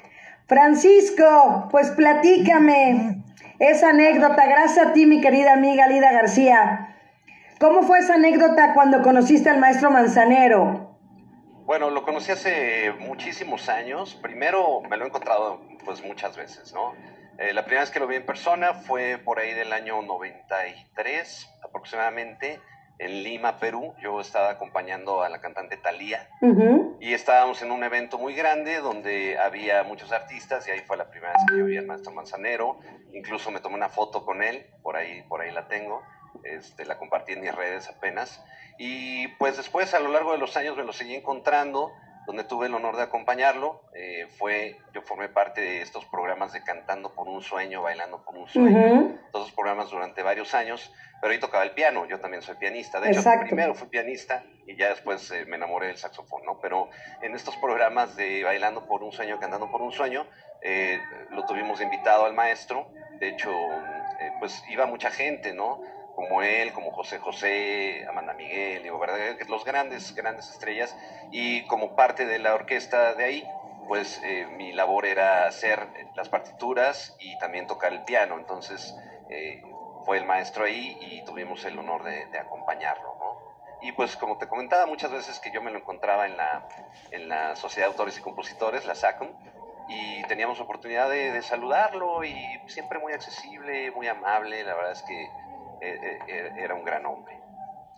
Francisco, 0.48 1.68
pues 1.72 1.92
platícame 1.92 3.24
esa 3.60 3.90
anécdota. 3.90 4.46
Gracias 4.46 4.88
a 4.88 4.94
ti, 4.94 5.06
mi 5.06 5.22
querida 5.22 5.54
amiga 5.54 5.86
Alida 5.86 6.12
García. 6.12 6.96
¿Cómo 7.60 7.84
fue 7.84 8.00
esa 8.00 8.16
anécdota 8.16 8.74
cuando 8.74 9.02
conociste 9.02 9.50
al 9.50 9.60
maestro 9.60 9.90
Manzanero? 9.90 10.98
Bueno, 11.66 11.90
lo 11.90 12.04
conocí 12.04 12.32
hace 12.32 12.92
muchísimos 13.00 13.70
años. 13.70 14.16
Primero 14.16 14.82
me 14.82 14.98
lo 14.98 15.06
he 15.06 15.08
encontrado 15.08 15.62
pues 15.86 16.04
muchas 16.04 16.36
veces, 16.36 16.74
¿no? 16.74 16.94
Eh, 17.38 17.54
la 17.54 17.64
primera 17.64 17.82
vez 17.82 17.90
que 17.90 18.00
lo 18.00 18.08
vi 18.08 18.18
en 18.18 18.26
persona 18.26 18.74
fue 18.74 19.18
por 19.18 19.40
ahí 19.40 19.54
del 19.54 19.72
año 19.72 20.02
93 20.02 21.50
aproximadamente 21.64 22.60
en 23.00 23.24
Lima, 23.24 23.58
Perú. 23.60 23.94
Yo 24.02 24.20
estaba 24.22 24.50
acompañando 24.52 25.24
a 25.24 25.30
la 25.30 25.42
cantante 25.42 25.78
Thalía 25.78 26.30
Ujú. 26.42 26.98
y 27.00 27.14
estábamos 27.14 27.62
en 27.62 27.72
un 27.72 27.84
evento 27.84 28.18
muy 28.18 28.34
grande 28.36 28.80
donde 28.80 29.38
había 29.38 29.84
muchos 29.84 30.12
artistas 30.12 30.68
y 30.68 30.72
ahí 30.72 30.80
fue 30.82 30.98
la 30.98 31.10
primera 31.10 31.34
vez 31.34 31.42
que 31.50 31.58
yo 31.58 31.66
vi 31.66 31.78
al 31.78 31.86
maestro 31.86 32.12
Manzanero. 32.14 32.80
Incluso 33.14 33.52
me 33.52 33.60
tomé 33.60 33.76
una 33.76 33.90
foto 33.90 34.26
con 34.26 34.42
él, 34.44 34.66
por 34.82 34.96
ahí, 34.96 35.24
por 35.24 35.42
ahí 35.42 35.52
la 35.52 35.68
tengo. 35.68 36.02
Este, 36.44 36.86
la 36.86 36.98
compartí 36.98 37.34
en 37.34 37.42
mis 37.42 37.54
redes 37.56 37.88
apenas. 37.90 38.44
Y 38.78 39.28
pues 39.38 39.56
después, 39.58 39.94
a 39.94 40.00
lo 40.00 40.10
largo 40.12 40.32
de 40.32 40.40
los 40.40 40.58
años, 40.58 40.76
me 40.76 40.84
lo 40.84 40.92
seguí 40.92 41.14
encontrando, 41.16 41.92
donde 42.26 42.44
tuve 42.44 42.66
el 42.66 42.74
honor 42.74 42.96
de 42.98 43.04
acompañarlo. 43.04 43.84
Eh, 43.94 44.28
fue, 44.40 44.78
yo 44.94 45.02
formé 45.04 45.30
parte 45.30 45.62
de 45.62 45.82
estos 45.82 46.06
programas 46.06 46.52
de 46.52 46.64
Cantando 46.64 47.14
por 47.14 47.28
un 47.30 47.42
Sueño, 47.42 47.84
Bailando 47.84 48.24
por 48.26 48.36
un 48.36 48.48
Sueño, 48.48 48.78
Ujú. 48.78 49.20
todos 49.32 49.46
esos 49.46 49.56
programas 49.56 49.90
durante 49.92 50.24
varios 50.24 50.54
años, 50.56 50.92
pero 51.24 51.32
ahí 51.32 51.40
tocaba 51.40 51.64
el 51.64 51.72
piano, 51.72 52.06
yo 52.06 52.20
también 52.20 52.42
soy 52.42 52.56
pianista. 52.56 53.00
De 53.00 53.08
hecho, 53.08 53.20
Exacto. 53.20 53.46
primero 53.46 53.74
fui 53.74 53.88
pianista 53.88 54.44
y 54.68 54.76
ya 54.76 54.90
después 54.90 55.32
eh, 55.32 55.46
me 55.46 55.56
enamoré 55.56 55.88
del 55.88 55.96
saxofón, 55.96 56.44
¿no? 56.44 56.60
Pero 56.60 56.90
en 57.22 57.34
estos 57.34 57.56
programas 57.56 58.18
de 58.18 58.44
Bailando 58.44 58.86
por 58.86 59.04
un 59.04 59.14
Sueño, 59.14 59.40
Cantando 59.40 59.72
por 59.72 59.82
un 59.82 59.94
Sueño, 59.94 60.28
eh, 60.62 61.00
lo 61.30 61.46
tuvimos 61.46 61.80
invitado 61.80 62.26
al 62.26 62.34
maestro. 62.34 62.92
De 63.22 63.30
hecho, 63.30 63.52
eh, 63.54 64.32
pues 64.42 64.66
iba 64.68 64.86
mucha 64.86 65.12
gente, 65.12 65.54
¿no? 65.54 65.80
como 66.14 66.42
él, 66.44 66.74
como 66.74 66.92
José 66.92 67.20
José, 67.20 68.06
Amanda 68.08 68.34
Miguel, 68.34 68.84
digo, 68.84 69.00
¿verdad? 69.00 69.18
los 69.48 69.64
grandes, 69.64 70.14
grandes 70.14 70.48
estrellas, 70.50 70.96
y 71.32 71.66
como 71.66 71.96
parte 71.96 72.28
de 72.28 72.38
la 72.38 72.54
orquesta 72.54 73.16
de 73.16 73.24
ahí, 73.24 73.44
pues 73.88 74.22
eh, 74.24 74.46
mi 74.58 74.74
labor 74.74 75.08
era 75.08 75.48
hacer 75.48 75.88
las 76.16 76.30
partituras 76.30 77.16
y 77.20 77.36
también 77.40 77.66
tocar 77.66 77.94
el 77.94 78.04
piano, 78.04 78.38
entonces 78.38 78.94
eh, 79.30 79.62
fue 80.06 80.18
el 80.18 80.26
maestro 80.26 80.66
ahí 80.66 80.98
y 81.02 81.24
tuvimos 81.26 81.64
el 81.66 81.78
honor 81.78 82.04
de, 82.04 82.38
acompañarlo, 82.38 83.16
¿no? 83.20 83.54
Y 83.82 83.92
pues 83.92 84.16
como 84.16 84.38
te 84.38 84.48
comentaba 84.48 84.86
muchas 84.86 85.12
veces 85.12 85.40
que 85.40 85.52
yo 85.52 85.62
me 85.62 85.72
lo 85.72 85.80
encontraba 85.80 86.26
en 86.26 86.38
la, 86.38 86.68
en 87.12 87.28
la 87.28 87.56
Sociedad 87.56 87.88
de 87.88 87.92
Autores 87.92 88.18
y 88.18 88.22
Compositores, 88.22 88.86
la 88.86 88.96
SACOM, 88.96 89.30
y 89.90 90.24
teníamos 90.24 90.62
oportunidad 90.62 91.10
de, 91.10 91.32
de 91.32 91.42
saludarlo 91.42 92.24
y 92.24 92.34
siempre 92.68 93.00
muy 93.00 93.12
accesible, 93.12 93.92
muy 93.92 94.08
amable, 94.08 94.64
la 94.64 94.74
verdad 94.76 94.94
es 94.94 95.02
que 95.04 95.28
era 96.58 96.74
un 96.76 96.86
gran 96.86 97.06
hombre. 97.06 97.43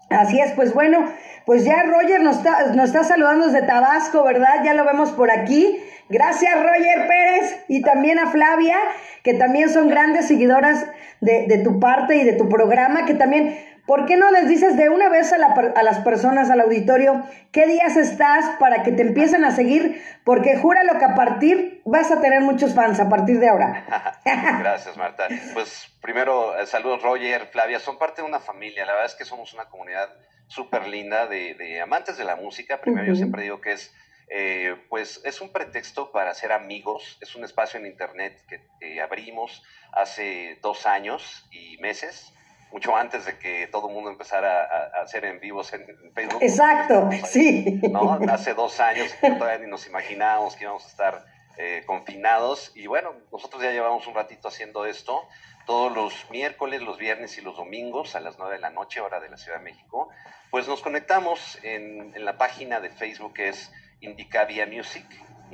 Así 0.10 0.40
es, 0.40 0.52
pues 0.52 0.74
bueno, 0.74 1.12
pues 1.46 1.66
ya 1.66 1.84
Roger 1.84 2.22
nos 2.22 2.38
está, 2.38 2.74
nos 2.74 2.86
está 2.86 3.04
saludando 3.04 3.48
desde 3.48 3.66
Tabasco, 3.66 4.24
¿verdad? 4.24 4.64
Ya 4.64 4.74
lo 4.74 4.86
vemos 4.86 5.12
por 5.12 5.32
aquí. 5.32 5.80
Gracias 6.10 6.54
Roger 6.56 7.08
Pérez 7.08 7.66
y 7.68 7.82
también 7.82 8.20
a 8.20 8.28
Flavia, 8.28 8.78
que 9.24 9.34
también 9.34 9.70
son 9.70 9.90
grandes 9.90 10.28
seguidoras 10.28 10.86
de, 11.22 11.48
de 11.48 11.58
tu 11.58 11.80
parte 11.80 12.18
y 12.18 12.24
de 12.24 12.34
tu 12.34 12.48
programa, 12.48 13.06
que 13.06 13.16
también, 13.16 13.58
¿por 13.86 14.06
qué 14.06 14.18
no 14.18 14.32
les 14.32 14.48
dices 14.48 14.76
de 14.78 14.90
una 14.90 15.10
vez 15.10 15.32
a, 15.34 15.38
la, 15.38 15.48
a, 15.48 15.84
las 15.84 16.00
personas, 16.00 16.50
al 16.50 16.62
auditorio, 16.62 17.24
qué 17.52 17.66
días 17.68 17.96
estás 17.98 18.58
para 18.60 18.84
que 18.84 18.92
te 18.92 19.02
empiecen 19.02 19.46
a 19.46 19.52
seguir? 19.52 20.04
Porque 20.24 20.58
júralo 20.58 20.98
que 20.98 21.06
a 21.06 21.16
partir 21.16 21.82
vas 21.86 22.12
a 22.12 22.22
tener 22.22 22.42
muchos 22.42 22.74
fans 22.74 23.00
a 23.00 23.10
partir 23.10 23.40
de 23.40 23.50
ahora. 23.50 23.86
Gracias, 24.60 24.98
Marta. 24.98 25.28
Pues 25.54 25.96
primero, 26.02 26.58
eh, 26.58 26.66
saludos 26.66 27.02
Roger, 27.02 27.48
Flavia, 27.48 27.80
son 27.80 27.98
parte 27.98 28.22
de 28.22 28.28
una 28.28 28.40
familia. 28.40 28.86
La 28.86 28.94
verdad 28.94 29.08
es 29.08 29.16
que 29.16 29.26
somos 29.26 29.54
una 29.54 29.66
comunidad 29.66 30.10
súper 30.48 30.88
linda 30.88 31.28
de, 31.28 31.54
de, 31.56 31.82
amantes 31.82 32.18
de 32.18 32.24
la 32.24 32.36
música. 32.36 32.82
Primero, 32.82 33.04
uh 33.04 33.06
-huh. 33.08 33.10
yo 33.10 33.16
siempre 33.16 33.44
digo 33.44 33.62
que 33.62 33.74
es, 33.74 33.94
eh, 34.30 34.76
pues, 34.90 35.22
es 35.24 35.42
un 35.42 35.52
pretexto 35.52 36.12
para 36.12 36.34
ser 36.34 36.52
amigos. 36.52 37.18
Es 37.22 37.36
un 37.36 37.44
espacio 37.44 37.80
en 37.80 37.86
Internet 37.86 38.42
que, 38.48 38.62
que 38.80 39.02
abrimos 39.02 39.64
hace 39.92 40.58
dos 40.62 40.86
años 40.86 41.48
y 41.52 41.78
meses 41.78 42.34
mucho 42.76 42.94
antes 42.94 43.24
de 43.24 43.40
que 43.40 43.68
todo 43.68 43.88
el 43.88 43.94
mundo 43.94 44.10
empezara 44.10 44.66
a, 44.66 45.00
a, 45.00 45.04
hacer 45.04 45.24
en 45.24 45.40
vivos 45.40 45.72
en 45.72 45.86
Facebook. 46.14 46.44
Exacto, 46.44 47.10
sí. 47.24 47.80
¿no? 47.90 48.20
Hace 48.30 48.54
dos 48.54 48.82
años 48.82 49.14
que 49.22 49.32
todavía 49.32 49.60
ni 49.60 49.72
nos 49.72 49.88
imaginábamos 49.88 50.58
que 50.58 50.66
íbamos 50.66 50.84
a 50.84 50.90
estar 50.90 51.26
eh, 51.58 51.84
confinados 51.86 52.74
y 52.76 52.88
bueno, 52.88 53.14
nosotros 53.32 53.64
ya 53.64 53.72
llevamos 53.72 54.06
un 54.08 54.14
ratito 54.14 54.50
haciendo 54.50 54.86
esto 54.86 55.26
todos 55.66 55.96
los 55.96 56.30
miércoles, 56.30 56.82
los 56.82 56.98
viernes 56.98 57.38
y 57.38 57.42
los 57.42 57.56
domingos 57.56 58.14
a 58.14 58.20
las 58.20 58.38
9 58.38 58.56
de 58.56 58.60
la 58.60 58.72
noche, 58.72 59.00
hora 59.00 59.22
de 59.22 59.30
la 59.30 59.38
Ciudad 59.38 59.60
de 59.60 59.64
México, 59.64 60.10
pues 60.52 60.68
nos 60.68 60.82
conectamos 60.82 61.58
en, 61.64 62.14
en 62.14 62.26
la 62.26 62.38
página 62.38 62.82
de 62.82 62.90
Facebook 62.90 63.36
que 63.36 63.48
es 63.48 63.72
Indicavia 64.02 64.68
Music, 64.68 65.06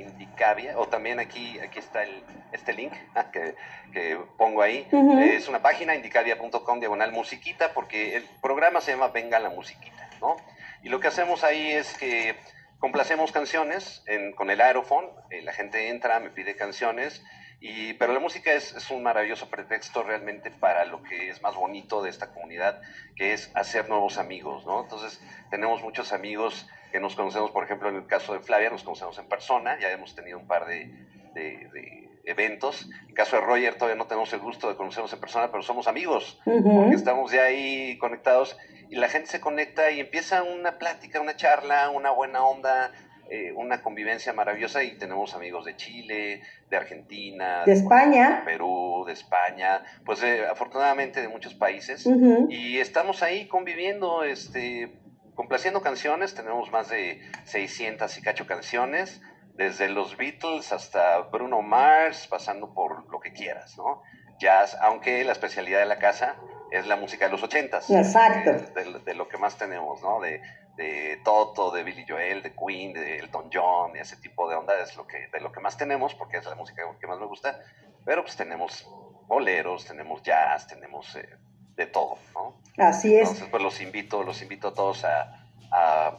Indicavia, 0.02 0.78
o 0.78 0.86
también 0.88 1.18
aquí, 1.20 1.58
aquí 1.60 1.78
está 1.78 2.02
el, 2.02 2.22
este 2.52 2.72
link 2.72 2.92
que, 3.32 3.54
que 3.92 4.18
pongo 4.36 4.62
ahí. 4.62 4.86
Uh 4.92 5.02
-huh. 5.02 5.22
Es 5.22 5.48
una 5.48 5.62
página, 5.62 5.94
indicavia.com, 5.94 6.80
diagonal 6.80 7.12
musiquita, 7.12 7.72
porque 7.72 8.16
el 8.16 8.24
programa 8.40 8.80
se 8.80 8.92
llama 8.92 9.08
Venga 9.08 9.38
la 9.38 9.50
musiquita, 9.50 10.08
¿no? 10.20 10.36
Y 10.82 10.88
lo 10.88 10.98
que 11.00 11.08
hacemos 11.08 11.44
ahí 11.44 11.70
es 11.70 11.96
que 11.96 12.34
complacemos 12.78 13.30
canciones 13.30 14.02
en, 14.06 14.32
con 14.32 14.50
el 14.50 14.60
aerofón, 14.60 15.06
eh, 15.30 15.40
la 15.42 15.52
gente 15.52 15.88
entra, 15.88 16.18
me 16.18 16.30
pide 16.30 16.56
canciones, 16.56 17.22
Y, 17.64 17.92
pero 17.94 18.12
la 18.12 18.18
música 18.18 18.52
es, 18.52 18.74
es, 18.74 18.90
un 18.90 19.04
maravilloso 19.04 19.48
pretexto 19.48 20.02
realmente 20.02 20.50
para 20.50 20.84
lo 20.84 21.04
que 21.04 21.28
es 21.28 21.40
más 21.42 21.54
bonito 21.54 22.02
de 22.02 22.10
esta 22.10 22.32
comunidad, 22.32 22.82
que 23.14 23.34
es 23.34 23.52
hacer 23.54 23.88
nuevos 23.88 24.18
amigos, 24.18 24.66
¿no? 24.66 24.82
Entonces, 24.82 25.20
tenemos 25.48 25.80
muchos 25.80 26.12
amigos 26.12 26.66
que 26.92 27.00
nos 27.00 27.16
conocemos, 27.16 27.50
por 27.50 27.64
ejemplo, 27.64 27.88
en 27.88 27.96
el 27.96 28.06
caso 28.06 28.34
de 28.34 28.40
Flavia, 28.40 28.70
nos 28.70 28.84
conocemos 28.84 29.18
en 29.18 29.26
persona, 29.26 29.78
ya 29.80 29.90
hemos 29.90 30.14
tenido 30.14 30.38
un 30.38 30.46
par 30.46 30.66
de, 30.66 30.92
de, 31.34 32.08
eventos. 32.24 32.88
En 33.02 33.08
el 33.08 33.14
caso 33.14 33.36
de 33.36 33.42
Roger, 33.42 33.74
todavía 33.74 33.96
no 33.96 34.06
tenemos 34.06 34.32
el 34.32 34.40
gusto 34.40 34.68
de 34.68 34.76
conocernos 34.76 35.12
en 35.12 35.18
persona, 35.18 35.50
pero 35.50 35.62
somos 35.62 35.88
amigos, 35.88 36.40
porque 36.44 36.94
estamos 36.94 37.32
ya 37.32 37.44
ahí 37.44 37.98
conectados 37.98 38.56
y 38.90 38.96
la 38.96 39.08
gente 39.08 39.28
se 39.28 39.40
conecta 39.40 39.90
y 39.90 40.00
empieza 40.00 40.42
una 40.42 40.78
plática, 40.78 41.20
una 41.20 41.34
charla, 41.34 41.90
una 41.90 42.10
buena 42.10 42.44
onda, 42.44 42.92
eh, 43.30 43.52
una 43.56 43.82
convivencia 43.82 44.34
maravillosa 44.34 44.84
y 44.84 44.98
tenemos 44.98 45.34
amigos 45.34 45.64
de 45.64 45.74
Chile, 45.74 46.42
de 46.68 46.76
Argentina, 46.76 47.64
de 47.64 47.72
España, 47.72 48.40
de 48.40 48.44
Perú, 48.44 49.04
de 49.06 49.14
España, 49.14 49.82
pues 50.04 50.22
eh, 50.22 50.44
afortunadamente 50.46 51.22
de 51.22 51.28
muchos 51.28 51.54
países. 51.54 52.06
Y 52.50 52.78
estamos 52.78 53.22
ahí 53.22 53.48
conviviendo, 53.48 54.22
este, 54.22 54.92
complaciendo 55.34 55.82
canciones, 55.82 56.34
tenemos 56.34 56.70
más 56.70 56.88
de 56.88 57.20
600 57.44 58.16
y 58.18 58.22
cacho 58.22 58.46
canciones, 58.46 59.20
desde 59.54 59.88
los 59.88 60.16
Beatles 60.16 60.72
hasta 60.72 61.18
Bruno 61.20 61.62
Mars, 61.62 62.26
pasando 62.28 62.72
por 62.72 63.10
lo 63.10 63.20
que 63.20 63.32
quieras, 63.32 63.76
¿no? 63.76 64.02
Jazz, 64.38 64.76
aunque 64.80 65.22
la 65.24 65.32
especialidad 65.32 65.80
de 65.80 65.86
la 65.86 65.98
casa 65.98 66.36
es 66.70 66.86
la 66.86 66.96
música 66.96 67.26
de 67.26 67.32
los 67.32 67.42
ochentas. 67.42 67.88
Exacto. 67.90 68.52
De, 68.74 69.00
de, 69.04 69.14
lo 69.14 69.28
que 69.28 69.36
más 69.36 69.56
tenemos, 69.58 70.02
¿no? 70.02 70.20
De, 70.20 70.40
de 70.76 71.20
Toto, 71.22 71.70
de 71.70 71.82
Billy 71.82 72.04
Joel, 72.08 72.42
de 72.42 72.54
Queen, 72.54 72.92
de 72.92 73.18
Elton 73.18 73.50
John 73.52 73.94
y 73.94 74.00
ese 74.00 74.16
tipo 74.16 74.48
de 74.48 74.56
onda 74.56 74.80
es 74.80 74.96
lo 74.96 75.06
que, 75.06 75.28
de 75.28 75.40
lo 75.40 75.52
que 75.52 75.60
más 75.60 75.76
tenemos, 75.76 76.14
porque 76.14 76.38
es 76.38 76.46
la 76.46 76.54
música 76.54 76.82
que 76.98 77.06
más 77.06 77.18
me 77.18 77.26
gusta. 77.26 77.60
Pero 78.04 78.22
pues 78.22 78.36
tenemos 78.36 78.88
boleros, 79.26 79.84
tenemos 79.84 80.22
jazz, 80.22 80.66
tenemos 80.66 81.14
eh, 81.16 81.28
de 81.76 81.86
todo, 81.86 82.18
¿no? 82.34 82.54
Así 82.78 83.14
es. 83.14 83.22
Entonces, 83.22 83.48
pues 83.50 83.62
los 83.62 83.80
invito, 83.80 84.22
los 84.22 84.40
invito 84.42 84.68
a 84.68 84.74
todos 84.74 85.04
a, 85.04 85.46
a, 85.70 86.18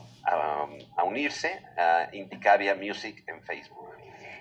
a 0.97 1.03
unirse 1.03 1.59
a 1.77 2.09
Indicavia 2.13 2.75
Music 2.75 3.23
en 3.27 3.41
Facebook. 3.41 3.83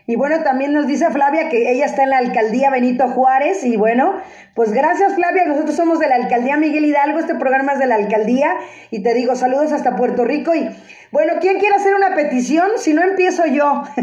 Y 0.06 0.16
bueno, 0.16 0.42
también 0.42 0.72
nos 0.72 0.88
dice 0.88 1.08
Flavia 1.10 1.48
que 1.48 1.70
ella 1.70 1.86
está 1.86 2.02
en 2.02 2.10
la 2.10 2.18
alcaldía 2.18 2.70
Benito 2.70 3.08
Juárez. 3.08 3.62
Y 3.64 3.76
bueno, 3.76 4.20
pues 4.54 4.72
gracias 4.72 5.14
Flavia, 5.14 5.44
nosotros 5.44 5.76
somos 5.76 6.00
de 6.00 6.08
la 6.08 6.16
alcaldía 6.16 6.56
Miguel 6.56 6.84
Hidalgo, 6.84 7.20
este 7.20 7.36
programa 7.36 7.74
es 7.74 7.78
de 7.78 7.86
la 7.86 7.94
alcaldía. 7.94 8.56
Y 8.90 9.02
te 9.02 9.14
digo 9.14 9.36
saludos 9.36 9.70
hasta 9.72 9.94
Puerto 9.96 10.24
Rico. 10.24 10.54
Y 10.54 10.68
bueno, 11.12 11.34
¿quién 11.40 11.60
quiere 11.60 11.76
hacer 11.76 11.94
una 11.94 12.16
petición? 12.16 12.70
Si 12.78 12.94
no 12.94 13.02
empiezo 13.02 13.46
yo. 13.46 13.84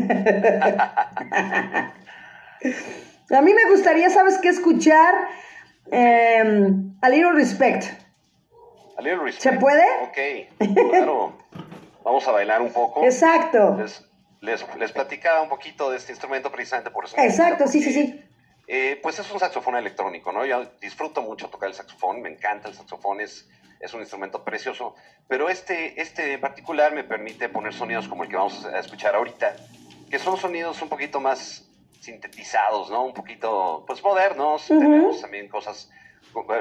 A 3.31 3.41
mí 3.41 3.53
me 3.53 3.69
gustaría, 3.69 4.09
¿sabes 4.09 4.39
qué? 4.39 4.49
Escuchar 4.49 5.13
em, 5.91 6.93
A 7.01 7.09
Little 7.09 7.33
Respect. 7.33 7.85
A 8.97 9.01
Little 9.01 9.23
Respect. 9.23 9.41
¿Se 9.41 9.59
puede? 9.59 9.85
Ok, 10.03 10.89
claro. 10.89 11.37
Vamos 12.03 12.27
a 12.27 12.31
bailar 12.31 12.61
un 12.61 12.71
poco. 12.71 13.03
Exacto 13.03 13.77
les, 14.41 14.65
les 14.77 14.91
platicaba 14.91 15.41
un 15.41 15.49
poquito 15.49 15.89
de 15.89 15.97
este 15.97 16.11
instrumento 16.11 16.51
precisamente 16.51 16.91
por 16.91 17.05
eso. 17.05 17.15
Exacto, 17.17 17.67
sí, 17.67 17.81
sí, 17.81 17.91
sí. 17.91 18.25
Eh, 18.67 18.99
pues 19.01 19.17
es 19.19 19.29
un 19.31 19.39
saxofón 19.39 19.75
electrónico, 19.75 20.31
¿no? 20.31 20.45
Yo 20.45 20.63
disfruto 20.79 21.21
mucho 21.21 21.49
tocar 21.49 21.69
el 21.69 21.75
saxofón, 21.75 22.21
me 22.21 22.29
encanta 22.29 22.67
el 22.67 22.75
saxofón, 22.75 23.19
es, 23.19 23.49
es 23.79 23.93
un 23.93 24.01
instrumento 24.01 24.43
precioso, 24.43 24.95
pero 25.27 25.49
este, 25.49 25.99
este 25.99 26.33
en 26.33 26.41
particular 26.41 26.93
me 26.93 27.03
permite 27.03 27.49
poner 27.49 27.73
sonidos 27.73 28.07
como 28.07 28.23
el 28.23 28.29
que 28.29 28.35
vamos 28.35 28.65
a 28.65 28.79
escuchar 28.79 29.15
ahorita, 29.15 29.55
que 30.09 30.19
son 30.19 30.37
sonidos 30.37 30.81
un 30.81 30.89
poquito 30.89 31.19
más 31.19 31.68
sintetizados, 31.99 32.89
¿no? 32.89 33.05
Un 33.05 33.13
poquito, 33.13 33.83
pues 33.87 34.03
modernos, 34.03 34.67
tenemos 34.67 35.21
también 35.21 35.47
cosas, 35.47 35.91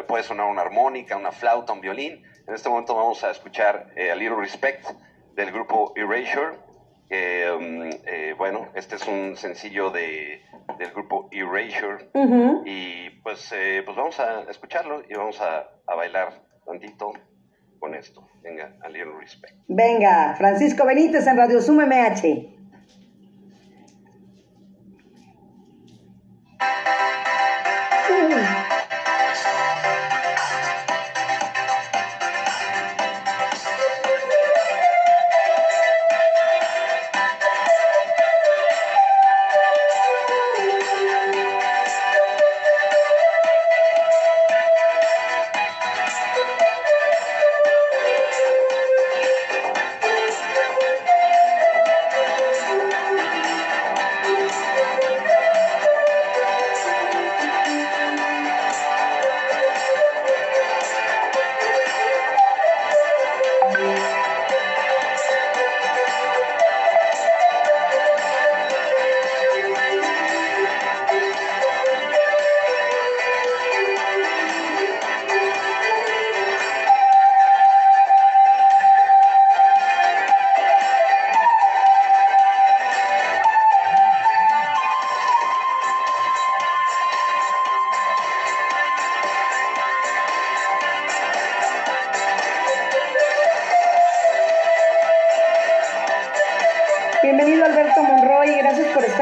puede 0.06 0.22
sonar 0.22 0.46
una 0.46 0.62
armónica, 0.62 1.16
una 1.16 1.32
flauta, 1.32 1.72
un 1.72 1.80
violín. 1.80 2.22
En 2.46 2.54
este 2.54 2.68
momento 2.68 2.94
vamos 2.94 3.22
a 3.24 3.30
escuchar 3.30 3.92
eh, 3.96 4.10
A 4.10 4.14
Little 4.14 4.36
Respect 4.36 4.86
del 5.34 5.52
grupo 5.52 5.92
Erasure 5.96 6.68
Um, 7.10 7.88
eh, 8.04 8.34
bueno, 8.36 8.68
este 8.74 8.96
es 8.96 9.08
un 9.08 9.34
sencillo 9.36 9.90
de, 9.90 10.42
del 10.78 10.90
grupo 10.90 11.28
Erasure. 11.32 12.10
Y 12.66 13.10
pues, 13.22 13.50
eh, 13.52 13.82
pues 13.84 13.96
vamos 13.96 14.20
a 14.20 14.42
escucharlo 14.50 15.02
y 15.08 15.14
vamos 15.14 15.40
a, 15.40 15.68
a 15.86 15.94
bailar 15.94 16.42
tantito 16.66 17.12
con 17.78 17.94
esto. 17.94 18.28
Venga, 18.42 18.76
a 18.82 18.88
little 18.88 19.14
respect. 19.18 19.54
Venga, 19.68 20.34
Francisco 20.36 20.84
Benítez 20.84 21.26
en 21.26 21.38
Radio 21.38 21.62
Sum 21.62 21.78
MH. 21.78 22.57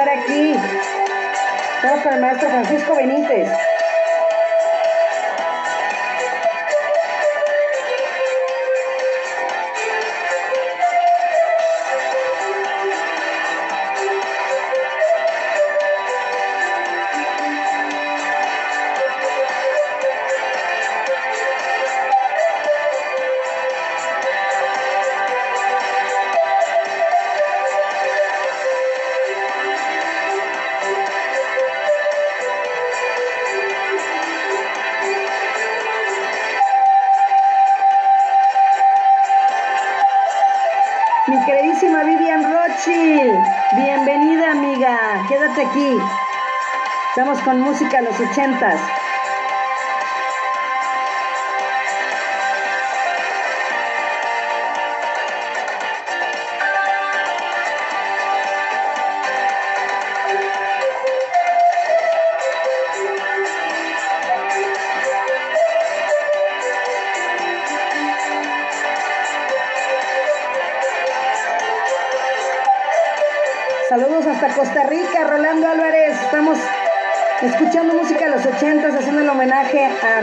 Aquí. 0.08 0.54
Con 47.46 47.60
música 47.60 47.98
de 47.98 48.02
los 48.02 48.18
ochentas. 48.18 49.05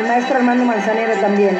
Maestro 0.07 0.37
Armando 0.37 0.65
Manzanero 0.65 1.13
también. 1.19 1.57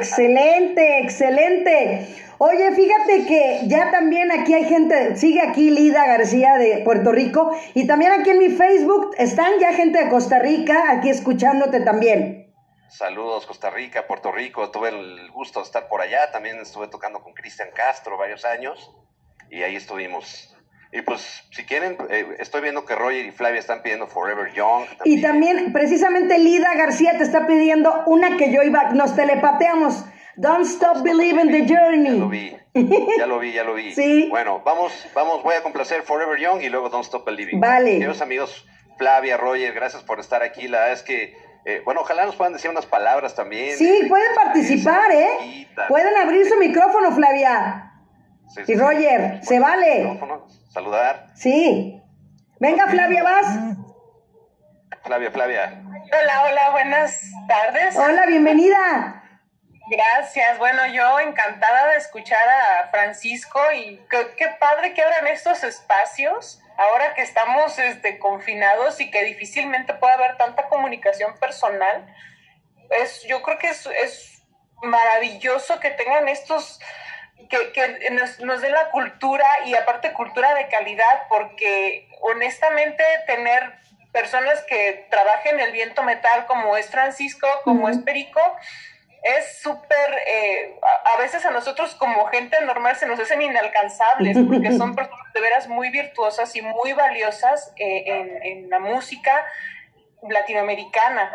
Excelente, 0.00 1.00
excelente. 1.00 2.16
Oye, 2.38 2.72
fíjate 2.72 3.26
que 3.26 3.60
ya 3.66 3.90
también 3.90 4.32
aquí 4.32 4.54
hay 4.54 4.64
gente, 4.64 5.14
sigue 5.16 5.42
aquí 5.42 5.68
Lida 5.68 6.06
García 6.06 6.56
de 6.56 6.78
Puerto 6.78 7.12
Rico 7.12 7.54
y 7.74 7.86
también 7.86 8.12
aquí 8.12 8.30
en 8.30 8.38
mi 8.38 8.48
Facebook 8.48 9.14
están 9.18 9.52
ya 9.60 9.74
gente 9.74 10.02
de 10.02 10.08
Costa 10.08 10.38
Rica 10.38 10.90
aquí 10.90 11.10
escuchándote 11.10 11.80
también. 11.80 12.50
Saludos 12.88 13.44
Costa 13.44 13.68
Rica, 13.68 14.06
Puerto 14.06 14.32
Rico, 14.32 14.70
tuve 14.70 14.88
el 14.88 15.30
gusto 15.32 15.60
de 15.60 15.66
estar 15.66 15.86
por 15.86 16.00
allá, 16.00 16.30
también 16.32 16.58
estuve 16.60 16.88
tocando 16.88 17.20
con 17.20 17.34
Cristian 17.34 17.68
Castro 17.74 18.16
varios 18.16 18.46
años 18.46 18.90
y 19.50 19.62
ahí 19.62 19.76
estuvimos 19.76 20.56
y 20.92 21.02
pues, 21.02 21.44
si 21.50 21.64
quieren, 21.64 21.96
eh, 22.08 22.26
estoy 22.40 22.62
viendo 22.62 22.84
que 22.84 22.96
Roger 22.96 23.24
y 23.24 23.30
Flavia 23.30 23.60
están 23.60 23.82
pidiendo 23.82 24.08
Forever 24.08 24.52
Young. 24.52 24.86
Y 25.04 25.22
también, 25.22 25.72
precisamente, 25.72 26.38
Lida 26.38 26.74
García 26.74 27.16
te 27.16 27.22
está 27.22 27.46
pidiendo 27.46 28.02
una 28.06 28.36
que 28.36 28.52
yo 28.52 28.62
iba, 28.62 28.90
nos 28.92 29.14
telepateamos. 29.14 30.04
Don't 30.36 30.66
stop 30.66 31.02
believing 31.02 31.50
the 31.52 31.66
journey. 31.72 32.10
Ya 32.10 32.16
lo 32.16 32.28
vi, 32.28 32.56
ya 33.18 33.26
lo 33.26 33.38
vi, 33.38 33.52
ya 33.52 33.64
lo 33.64 33.74
vi. 33.74 33.92
sí. 33.94 34.26
Bueno, 34.30 34.62
vamos, 34.64 34.92
vamos, 35.14 35.42
voy 35.44 35.54
a 35.54 35.62
complacer 35.62 36.02
Forever 36.02 36.40
Young 36.40 36.62
y 36.62 36.68
luego 36.68 36.88
Don't 36.88 37.04
Stop 37.04 37.24
Believing. 37.24 37.60
Vale. 37.60 37.92
Queridos 37.92 38.20
amigos, 38.20 38.66
Flavia, 38.98 39.36
Roger, 39.36 39.72
gracias 39.72 40.02
por 40.02 40.18
estar 40.18 40.42
aquí. 40.42 40.66
La 40.66 40.78
verdad 40.78 40.94
es 40.94 41.02
que, 41.02 41.36
eh, 41.66 41.82
bueno, 41.84 42.00
ojalá 42.00 42.26
nos 42.26 42.34
puedan 42.34 42.52
decir 42.52 42.68
unas 42.68 42.86
palabras 42.86 43.36
también. 43.36 43.76
Sí, 43.76 44.06
pueden 44.08 44.34
participar, 44.34 45.12
¿eh? 45.12 45.66
Pueden 45.88 46.16
abrir 46.16 46.48
su 46.48 46.56
micrófono, 46.56 47.12
Flavia. 47.12 47.89
Y 48.66 48.74
Roger, 48.74 49.44
se 49.44 49.60
vale. 49.60 50.18
Saludar. 50.72 51.26
Sí. 51.34 52.00
Venga, 52.58 52.86
Flavia, 52.88 53.22
vas. 53.22 53.46
Flavia, 55.02 55.30
Flavia. 55.30 55.82
Hola, 56.12 56.44
hola, 56.44 56.70
buenas 56.70 57.30
tardes. 57.48 57.96
Hola, 57.96 58.26
bienvenida. 58.26 59.22
Gracias. 59.88 60.58
Bueno, 60.58 60.86
yo 60.86 61.20
encantada 61.20 61.88
de 61.88 61.96
escuchar 61.96 62.42
a 62.48 62.88
Francisco 62.90 63.60
y 63.72 64.00
qué, 64.08 64.46
padre 64.58 64.94
que 64.94 65.02
abran 65.02 65.26
estos 65.28 65.64
espacios 65.64 66.60
ahora 66.76 67.14
que 67.14 67.22
estamos 67.22 67.78
este, 67.78 68.18
confinados 68.18 69.00
y 69.00 69.10
que 69.10 69.24
difícilmente 69.24 69.94
puede 69.94 70.14
haber 70.14 70.36
tanta 70.36 70.68
comunicación 70.68 71.38
personal. 71.38 72.06
Es, 72.90 73.22
yo 73.24 73.42
creo 73.42 73.58
que 73.58 73.68
es, 73.68 73.86
es 73.86 74.42
maravilloso 74.82 75.78
que 75.80 75.90
tengan 75.90 76.28
estos 76.28 76.80
que, 77.48 78.10
nos, 78.10 78.40
nos 78.40 78.60
dé 78.60 78.70
la 78.70 78.90
cultura 78.90 79.46
y 79.66 79.74
aparte 79.74 80.12
cultura 80.12 80.54
de 80.54 80.68
calidad, 80.68 81.22
porque 81.28 82.08
honestamente 82.20 83.04
tener 83.26 83.74
personas 84.12 84.62
que 84.68 85.06
trabajen 85.10 85.60
el 85.60 85.72
viento 85.72 86.02
metal 86.02 86.46
como 86.46 86.76
es 86.76 86.90
Francisco, 86.90 87.46
como 87.64 87.88
es 87.88 87.98
Perico, 87.98 88.40
es 89.22 89.60
súper, 89.60 90.18
eh, 90.26 90.78
a, 91.14 91.18
veces 91.18 91.44
a 91.44 91.50
nosotros 91.50 91.94
como 91.94 92.26
gente 92.26 92.58
normal 92.62 92.96
se 92.96 93.06
nos 93.06 93.20
hacen 93.20 93.42
inalcanzables, 93.42 94.38
porque 94.48 94.72
son 94.72 94.94
personas 94.94 95.32
de 95.32 95.40
veras 95.40 95.68
muy 95.68 95.90
virtuosas 95.90 96.54
y 96.56 96.62
muy 96.62 96.92
valiosas 96.92 97.72
eh, 97.76 98.04
en, 98.06 98.42
en 98.42 98.70
la 98.70 98.78
música 98.78 99.44
latinoamericana. 100.28 101.30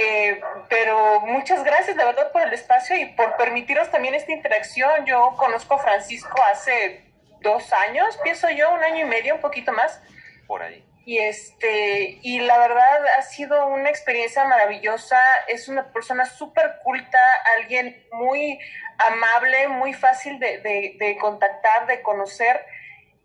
Eh, 0.00 0.40
pero 0.68 1.20
muchas 1.22 1.64
gracias 1.64 1.96
de 1.96 2.04
verdad 2.04 2.30
por 2.30 2.42
el 2.42 2.52
espacio 2.52 2.96
y 2.96 3.06
por 3.06 3.36
permitirnos 3.36 3.90
también 3.90 4.14
esta 4.14 4.30
interacción. 4.30 5.04
Yo 5.06 5.34
conozco 5.36 5.74
a 5.74 5.78
Francisco 5.78 6.40
hace 6.52 7.02
dos 7.40 7.72
años, 7.72 8.16
pienso 8.22 8.48
yo, 8.50 8.72
un 8.72 8.84
año 8.84 9.04
y 9.04 9.08
medio, 9.08 9.34
un 9.34 9.40
poquito 9.40 9.72
más. 9.72 10.00
Por 10.46 10.62
ahí. 10.62 10.84
Y, 11.04 11.18
este, 11.18 12.18
y 12.22 12.40
la 12.40 12.58
verdad 12.58 13.06
ha 13.18 13.22
sido 13.22 13.66
una 13.66 13.90
experiencia 13.90 14.44
maravillosa. 14.44 15.20
Es 15.48 15.66
una 15.66 15.92
persona 15.92 16.26
súper 16.26 16.76
culta, 16.84 17.18
alguien 17.58 18.06
muy 18.12 18.58
amable, 18.98 19.66
muy 19.66 19.94
fácil 19.94 20.38
de, 20.38 20.58
de, 20.58 20.94
de 20.96 21.16
contactar, 21.18 21.86
de 21.88 22.02
conocer 22.02 22.64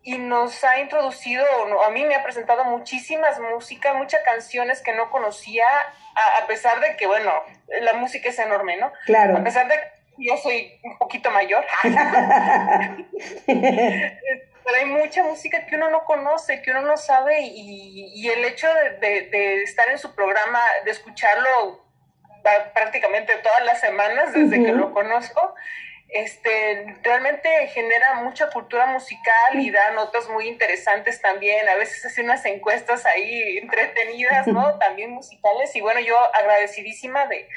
y 0.04 0.18
nos 0.18 0.62
ha 0.64 0.78
introducido, 0.80 1.44
a 1.84 1.90
mí 1.90 2.04
me 2.04 2.14
ha 2.14 2.22
presentado 2.22 2.64
muchísimas 2.64 3.40
músicas, 3.40 3.96
muchas 3.96 4.22
canciones 4.22 4.82
que 4.82 4.92
no 4.92 5.10
conocía, 5.10 5.64
a, 6.42 6.46
pesar 6.46 6.78
de 6.80 6.96
que, 6.96 7.06
bueno, 7.06 7.32
la 7.80 7.94
música 7.94 8.28
es 8.28 8.38
enorme, 8.38 8.76
¿no? 8.76 8.92
Claro. 9.06 9.38
A 9.38 9.42
pesar 9.42 9.66
de 9.66 9.76
que 9.76 9.82
yo 10.18 10.36
soy 10.36 10.78
un 10.84 10.98
poquito 10.98 11.30
mayor. 11.30 11.64
Pero 14.64 14.76
hay 14.78 14.86
mucha 14.86 15.22
música 15.24 15.64
que 15.66 15.76
uno 15.76 15.90
no 15.90 16.04
conoce, 16.04 16.60
que 16.60 16.70
uno 16.70 16.82
no 16.82 16.98
sabe, 16.98 17.40
y, 17.40 18.12
y 18.14 18.28
el 18.28 18.44
hecho 18.44 18.68
de, 19.00 19.28
de, 19.28 19.62
estar 19.62 19.88
en 19.88 19.98
su 19.98 20.14
programa, 20.14 20.60
de 20.84 20.90
escucharlo 20.90 21.84
prácticamente 22.74 23.32
todas 23.36 23.64
las 23.64 23.80
semanas 23.80 24.34
desde 24.34 24.62
que 24.62 24.72
lo 24.72 24.92
conozco, 24.92 25.54
este, 26.14 26.96
realmente 27.02 27.48
genera 27.66 28.14
mucha 28.22 28.48
cultura 28.48 28.86
musical 28.86 29.58
y 29.58 29.70
da 29.70 29.90
notas 29.90 30.28
muy 30.28 30.46
interesantes 30.46 31.20
también. 31.20 31.68
A 31.68 31.74
veces 31.74 32.04
hace 32.04 32.22
unas 32.22 32.44
encuestas 32.44 33.04
ahí 33.04 33.58
entretenidas, 33.58 34.46
¿no? 34.46 34.78
También 34.78 35.10
musicales. 35.10 35.74
Y 35.74 35.80
bueno, 35.80 35.98
yo 35.98 36.16
agradecidísima 36.36 37.26
de, 37.26 37.48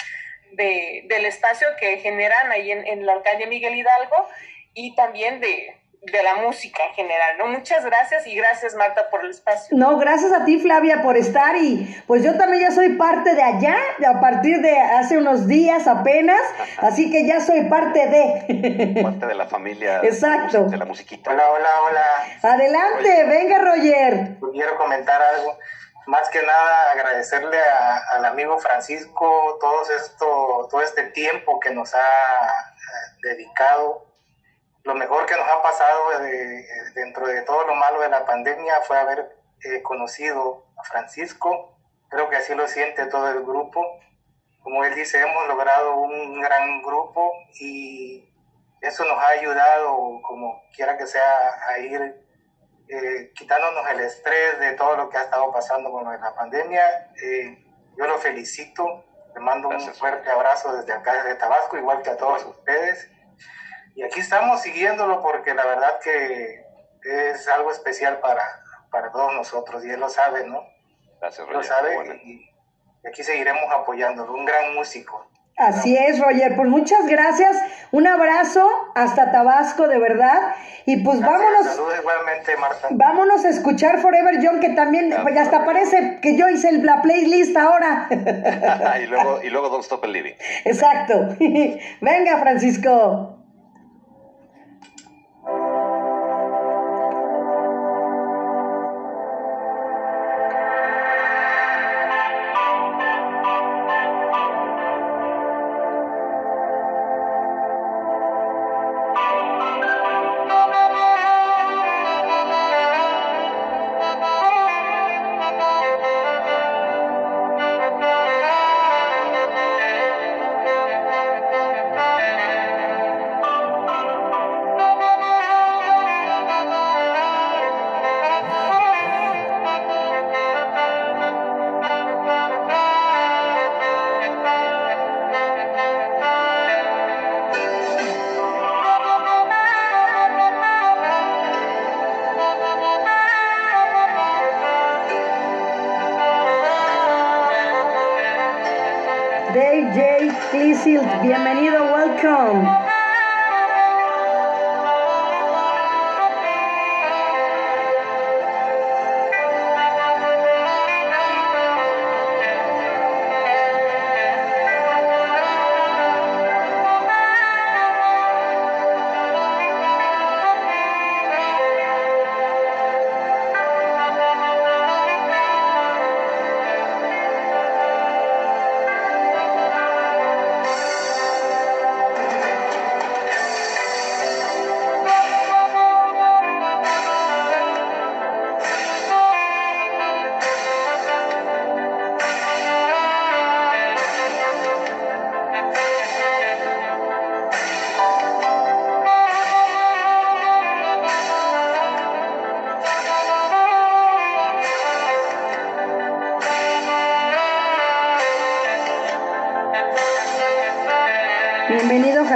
de 0.54 1.04
del 1.06 1.26
espacio 1.26 1.68
que 1.80 2.00
generan 2.00 2.52
ahí 2.52 2.72
en, 2.72 2.88
en 2.88 3.06
la 3.06 3.14
alcaldía 3.14 3.46
Miguel 3.46 3.76
Hidalgo 3.76 4.28
y 4.74 4.96
también 4.96 5.40
de, 5.40 5.77
de 6.02 6.24
la 6.24 6.36
música 6.36 6.84
en 6.86 6.94
general, 6.94 7.38
¿no? 7.38 7.48
Muchas 7.48 7.84
gracias 7.84 8.28
y 8.28 8.36
gracias 8.36 8.76
Marta 8.76 9.10
por 9.10 9.26
el 9.26 9.32
espacio. 9.32 9.76
No, 9.78 9.98
gracias 9.98 10.32
a 10.32 10.46
ti 10.46 10.60
Flavia 10.60 11.02
por 11.02 11.18
estar 11.18 11.56
y 11.58 12.02
pues 12.06 12.24
yo 12.24 12.38
también 12.38 12.64
ya 12.64 12.72
soy 12.72 12.90
parte 12.90 13.34
de 13.34 13.42
allá, 13.42 13.78
a 14.08 14.20
partir 14.22 14.62
de 14.62 14.78
hace 14.78 15.18
unos 15.18 15.48
días 15.48 15.88
apenas, 15.88 16.40
así 16.78 17.12
que 17.12 17.26
ya 17.26 17.40
soy 17.40 17.64
parte 17.66 18.08
de... 18.08 19.02
Parte 19.04 19.26
de 19.26 19.36
la 19.36 19.48
familia. 19.48 20.02
Exacto. 20.04 20.66
De 20.66 20.78
la 20.78 20.86
musiquita. 20.86 21.32
Hola, 21.32 21.44
hola, 21.50 21.70
hola. 21.88 22.54
Adelante, 22.54 23.26
venga 23.26 23.60
Roger. 23.60 24.38
Quiero 24.52 24.78
comentar 24.78 25.22
algo. 25.22 25.58
Más 26.08 26.30
que 26.30 26.42
nada 26.42 26.92
agradecerle 26.94 27.58
al 28.14 28.26
amigo 28.26 28.58
Francisco 28.60 29.58
todo 29.60 29.82
esto, 29.96 30.68
todo 30.70 30.82
este 30.82 31.04
tiempo 31.08 31.60
que 31.60 31.72
nos 31.72 31.94
ha 31.94 31.98
eh, 31.98 33.30
dedicado 33.30 34.07
lo 34.88 34.96
mejor 34.96 35.26
que 35.26 35.36
nos 35.36 35.46
ha 35.46 35.62
pasado 35.62 36.24
eh, 36.24 36.66
dentro 36.96 37.28
de 37.28 37.42
todo 37.42 37.68
lo 37.68 37.76
malo 37.76 38.00
de 38.00 38.08
la 38.08 38.26
pandemia 38.26 38.76
fue 38.84 38.98
haber 38.98 39.38
eh, 39.66 39.82
conocido 39.84 40.66
a 40.78 40.84
Francisco. 40.84 41.78
Creo 42.08 42.30
que 42.30 42.38
así 42.38 42.56
lo 42.56 42.70
siente 42.70 43.06
todo 43.08 43.30
el 43.30 43.44
grupo. 43.44 43.86
Como 44.62 44.86
él 44.86 44.96
dice, 44.96 45.22
hemos 45.22 45.46
logrado 45.50 45.98
un 45.98 46.40
gran 46.40 46.82
grupo 46.82 47.34
y 47.60 48.34
eso 48.80 49.04
nos 49.04 49.18
ha 49.18 49.28
ayudado, 49.28 50.22
como 50.22 50.64
quiera 50.74 50.98
que 50.98 51.06
sea, 51.06 51.22
a 51.68 51.80
ir 51.80 52.26
eh, 52.88 53.34
quitándonos 53.36 53.90
el 53.90 54.00
estrés 54.00 54.58
de 54.60 54.72
todo 54.72 54.96
lo 54.96 55.10
que 55.10 55.18
ha 55.18 55.24
estado 55.24 55.52
pasando 55.52 55.92
con 55.92 56.06
la 56.06 56.34
pandemia. 56.34 57.12
yo 57.98 58.08
lo 58.08 58.18
felicito, 58.20 59.04
le 59.36 59.42
mando 59.42 59.68
un 59.68 59.82
fuerte 59.96 60.30
abrazo 60.30 60.78
desde 60.78 60.94
acá, 60.94 61.24
desde 61.24 61.36
Tabasco, 61.36 61.78
igual 61.78 62.02
que 62.02 62.12
a 62.12 62.18
todos 62.18 62.46
ustedes 62.46 63.10
y 63.98 64.04
aquí 64.04 64.20
estamos 64.20 64.62
siguiéndolo 64.62 65.22
porque 65.24 65.56
la 65.56 65.66
verdad 65.66 66.00
que 66.04 66.64
es 67.04 67.48
algo 67.48 67.72
especial 67.72 68.20
para, 68.20 68.44
para 68.92 69.12
todos 69.12 69.34
nosotros 69.34 69.84
y 69.84 69.90
él 69.90 70.00
lo 70.00 70.08
sabe, 70.08 70.46
¿no? 70.46 70.64
Gracias, 71.20 71.48
Lo 71.50 71.64
sabe 71.64 72.22
y, 72.24 72.48
aquí 73.08 73.24
seguiremos 73.24 73.64
apoyándolo, 73.74 74.36
un 74.36 74.46
gran 74.46 74.76
músico. 74.76 75.28
Así 75.58 75.98
es, 75.98 76.20
Roger. 76.20 76.56
Pues 76.56 76.70
muchas 76.70 77.08
gracias. 77.08 77.58
Un 77.92 78.06
abrazo 78.06 78.70
hasta 78.94 79.32
Tabasco, 79.32 79.88
de 79.88 79.98
verdad. 79.98 80.54
Y 80.86 80.98
pues 80.98 81.20
vámonos. 81.20 81.66
Saludos 81.66 81.96
igualmente, 82.00 82.56
Marta. 82.58 82.90
Vámonos 82.92 83.44
a 83.44 83.50
escuchar 83.50 84.00
Forever 84.00 84.40
Young, 84.40 84.60
que 84.60 84.70
también, 84.70 85.12
pues 85.24 85.34
ya 85.34 85.42
hasta 85.42 85.66
parece 85.66 86.20
que 86.22 86.38
yo 86.38 86.48
hice 86.50 86.72
la 86.74 87.02
playlist 87.02 87.58
ahora. 87.58 88.08
y, 89.02 89.08
luego, 89.08 89.42
y 89.42 89.50
luego 89.50 89.70
Don't 89.72 89.84
Stop 89.84 90.04
Believing. 90.04 90.36
Exacto. 90.66 91.36
Venga, 92.02 92.38
Francisco. 92.38 93.37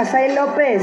José 0.04 0.34
López. 0.34 0.82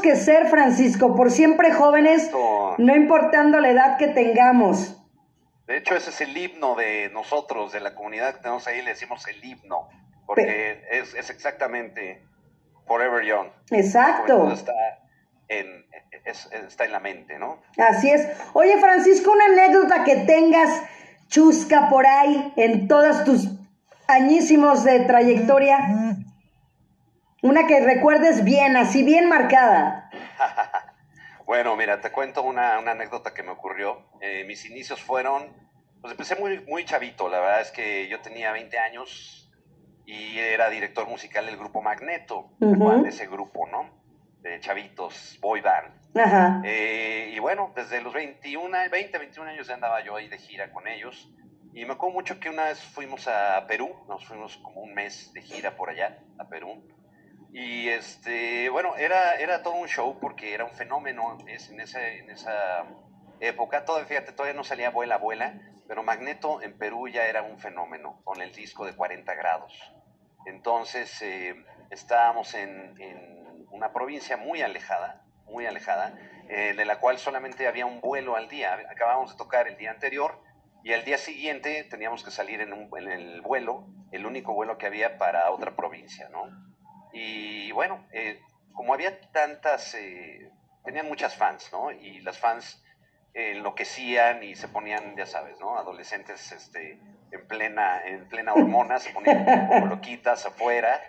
tenemos 0.00 0.02
que 0.02 0.16
ser, 0.16 0.48
Francisco, 0.48 1.14
por 1.14 1.30
siempre 1.30 1.72
jóvenes, 1.72 2.30
no 2.78 2.96
importando 2.96 3.60
la 3.60 3.70
edad 3.70 3.98
que 3.98 4.08
tengamos. 4.08 4.96
De 5.66 5.76
hecho, 5.76 5.94
ese 5.96 6.10
es 6.10 6.20
el 6.22 6.36
himno 6.36 6.74
de 6.76 7.10
nosotros, 7.10 7.72
de 7.72 7.80
la 7.80 7.94
comunidad 7.94 8.34
que 8.34 8.40
tenemos 8.40 8.66
ahí, 8.66 8.82
le 8.82 8.90
decimos 8.90 9.26
el 9.28 9.44
himno, 9.44 9.88
porque 10.26 10.82
es, 10.90 11.14
exactamente 11.14 12.22
Forever 12.86 13.24
Young. 13.24 13.48
Exacto. 13.70 14.50
Está 14.50 14.72
en, 15.48 15.84
está 16.24 16.84
en 16.84 16.92
la 16.92 17.00
mente, 17.00 17.38
¿no? 17.38 17.60
Así 17.76 18.10
es. 18.10 18.28
Oye, 18.54 18.78
Francisco, 18.78 19.30
una 19.30 19.44
anécdota 19.44 20.04
que 20.04 20.16
tengas 20.16 20.82
chusca 21.28 21.90
por 21.90 22.06
ahí 22.06 22.52
en 22.56 22.88
todos 22.88 23.24
tus 23.24 23.48
añísimos 24.06 24.84
de 24.84 25.00
trayectoria. 25.00 26.16
Una 27.42 27.66
que 27.66 27.80
recuerdes 27.80 28.44
bien, 28.44 28.76
así 28.76 29.04
bien 29.04 29.28
marcada. 29.28 30.10
bueno, 31.46 31.76
mira, 31.76 32.00
te 32.00 32.10
cuento 32.10 32.42
una, 32.42 32.78
anécdota 32.78 33.32
que 33.32 33.44
me 33.44 33.50
ocurrió. 33.50 34.08
Eh, 34.20 34.44
mis 34.44 34.64
inicios 34.64 35.00
fueron, 35.00 35.54
pues 36.00 36.12
empecé 36.12 36.34
muy, 36.36 36.60
muy 36.66 36.84
chavito, 36.84 37.28
la 37.28 37.38
verdad 37.38 37.60
es 37.60 37.70
que 37.70 38.08
yo 38.08 38.20
tenía 38.20 38.50
20 38.50 38.76
años 38.78 39.52
y 40.04 40.38
era 40.38 40.68
director 40.68 41.06
musical 41.06 41.46
del 41.46 41.56
grupo 41.56 41.80
Magneto, 41.80 42.50
de 42.58 43.08
ese 43.08 43.26
grupo, 43.26 43.68
¿no? 43.68 43.88
De 44.40 44.58
chavitos, 44.58 45.38
boy 45.40 45.60
band. 45.60 45.92
Ajá. 46.16 46.62
Eh, 46.64 47.30
y 47.34 47.38
bueno, 47.38 47.72
desde 47.76 48.00
los 48.00 48.14
21, 48.14 48.76
20, 48.90 49.18
21 49.18 49.50
años 49.50 49.68
ya 49.68 49.74
andaba 49.74 50.02
yo 50.02 50.16
ahí 50.16 50.28
de 50.28 50.38
gira 50.38 50.72
con 50.72 50.88
ellos. 50.88 51.30
Y 51.74 51.84
me 51.84 51.92
acuerdo 51.92 52.14
mucho 52.14 52.40
que 52.40 52.48
una 52.48 52.64
vez 52.64 52.82
fuimos 52.82 53.28
a 53.28 53.64
Perú, 53.68 53.94
nos 54.08 54.26
fuimos 54.26 54.56
como 54.56 54.80
un 54.80 54.94
mes 54.94 55.32
de 55.34 55.42
gira 55.42 55.76
por 55.76 55.90
allá, 55.90 56.18
a 56.38 56.48
Perú. 56.48 56.82
Y 57.50 57.88
este, 57.88 58.68
bueno, 58.68 58.96
era, 58.96 59.36
era 59.36 59.62
todo 59.62 59.74
un 59.74 59.88
show 59.88 60.18
porque 60.20 60.52
era 60.52 60.64
un 60.64 60.72
fenómeno 60.72 61.38
en, 61.40 61.80
ese, 61.80 62.18
en 62.18 62.30
esa 62.30 62.84
época. 63.40 63.84
Todavía, 63.84 64.06
fíjate, 64.06 64.32
todavía 64.32 64.56
no 64.56 64.64
salía 64.64 64.90
Vuela, 64.90 65.16
Vuela, 65.16 65.58
pero 65.86 66.02
Magneto 66.02 66.60
en 66.62 66.76
Perú 66.76 67.08
ya 67.08 67.24
era 67.24 67.42
un 67.42 67.58
fenómeno 67.58 68.20
con 68.24 68.42
el 68.42 68.52
disco 68.52 68.84
de 68.84 68.94
40 68.94 69.34
grados. 69.34 69.72
Entonces, 70.46 71.22
eh, 71.22 71.54
estábamos 71.90 72.54
en, 72.54 73.00
en, 73.00 73.66
una 73.70 73.92
provincia 73.92 74.36
muy 74.36 74.62
alejada, 74.62 75.22
muy 75.44 75.66
alejada, 75.66 76.14
eh, 76.48 76.74
de 76.76 76.84
la 76.84 77.00
cual 77.00 77.18
solamente 77.18 77.66
había 77.66 77.86
un 77.86 78.00
vuelo 78.00 78.36
al 78.36 78.48
día. 78.48 78.78
Acabábamos 78.90 79.32
de 79.32 79.38
tocar 79.38 79.68
el 79.68 79.76
día 79.76 79.90
anterior 79.90 80.42
y 80.84 80.92
al 80.92 81.04
día 81.04 81.18
siguiente 81.18 81.84
teníamos 81.84 82.22
que 82.24 82.30
salir 82.30 82.60
en, 82.60 82.72
un, 82.72 82.90
en 82.96 83.10
el 83.10 83.40
vuelo, 83.40 83.86
el 84.12 84.26
único 84.26 84.54
vuelo 84.54 84.78
que 84.78 84.86
había 84.86 85.18
para 85.18 85.50
otra 85.50 85.74
provincia, 85.74 86.28
¿no? 86.30 86.68
Y 87.12 87.72
bueno, 87.72 88.06
eh, 88.12 88.40
como 88.72 88.94
había 88.94 89.20
tantas, 89.32 89.94
eh, 89.94 90.50
tenían 90.84 91.06
muchas 91.06 91.34
fans, 91.34 91.68
¿no? 91.72 91.90
Y 91.90 92.20
las 92.20 92.38
fans 92.38 92.82
enloquecían 93.34 94.42
y 94.42 94.56
se 94.56 94.68
ponían, 94.68 95.16
ya 95.16 95.26
sabes, 95.26 95.60
¿no? 95.60 95.78
Adolescentes 95.78 96.50
este, 96.50 96.98
en, 97.30 97.46
plena, 97.46 98.02
en 98.04 98.28
plena 98.28 98.52
hormona, 98.54 98.98
se 98.98 99.10
ponían 99.10 99.44
como 99.68 99.86
loquitas 99.86 100.44
afuera. 100.46 101.00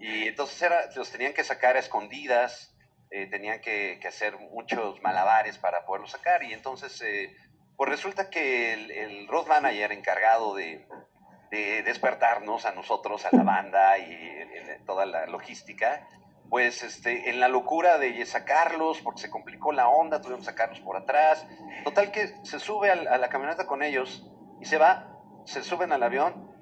Y 0.00 0.28
entonces 0.28 0.60
era, 0.62 0.80
los 0.96 1.10
tenían 1.10 1.32
que 1.32 1.44
sacar 1.44 1.76
a 1.76 1.78
escondidas, 1.78 2.74
eh, 3.10 3.26
tenían 3.26 3.60
que, 3.60 4.00
hacer 4.06 4.36
muchos 4.38 5.00
malabares 5.02 5.58
para 5.58 5.84
poderlos 5.84 6.10
sacar. 6.10 6.42
Y 6.42 6.52
entonces 6.52 7.02
pues 7.76 7.90
resulta 7.90 8.30
que 8.30 8.72
el, 8.72 9.28
road 9.28 9.46
manager 9.46 9.92
encargado 9.92 10.54
de, 10.54 10.86
despertarnos 11.50 12.66
a 12.66 12.72
nosotros, 12.72 13.24
a 13.26 13.36
la 13.36 13.42
banda 13.44 13.98
y 13.98 14.46
toda 14.84 15.06
la 15.06 15.26
logística, 15.26 16.06
pues 16.48 16.82
este, 16.82 17.30
en 17.30 17.40
la 17.40 17.48
locura 17.48 17.98
de 17.98 18.24
sacarlos, 18.24 19.00
porque 19.00 19.22
se 19.22 19.30
complicó 19.30 19.72
la 19.72 19.88
onda, 19.88 20.20
tuvimos 20.20 20.40
que 20.40 20.52
sacarlos 20.52 20.80
por 20.80 20.96
atrás. 20.96 21.46
Total 21.84 22.12
que 22.12 22.34
se 22.44 22.58
sube 22.58 22.90
a 22.90 23.18
la 23.18 23.28
camioneta 23.28 23.66
con 23.66 23.82
ellos 23.82 24.24
y 24.60 24.64
se 24.66 24.78
va, 24.78 25.08
se 25.44 25.62
suben 25.62 25.92
al 25.92 26.02
avión 26.02 26.52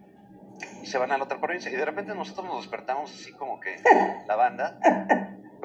y 0.82 0.86
se 0.86 0.98
van 0.98 1.12
a 1.12 1.18
la 1.18 1.24
otra 1.24 1.40
provincia. 1.40 1.70
Y 1.70 1.76
de 1.76 1.84
repente 1.84 2.14
nosotros 2.14 2.46
nos 2.46 2.62
despertamos 2.62 3.12
así 3.12 3.32
como 3.32 3.60
que 3.60 3.76
la 4.26 4.36
banda 4.36 4.78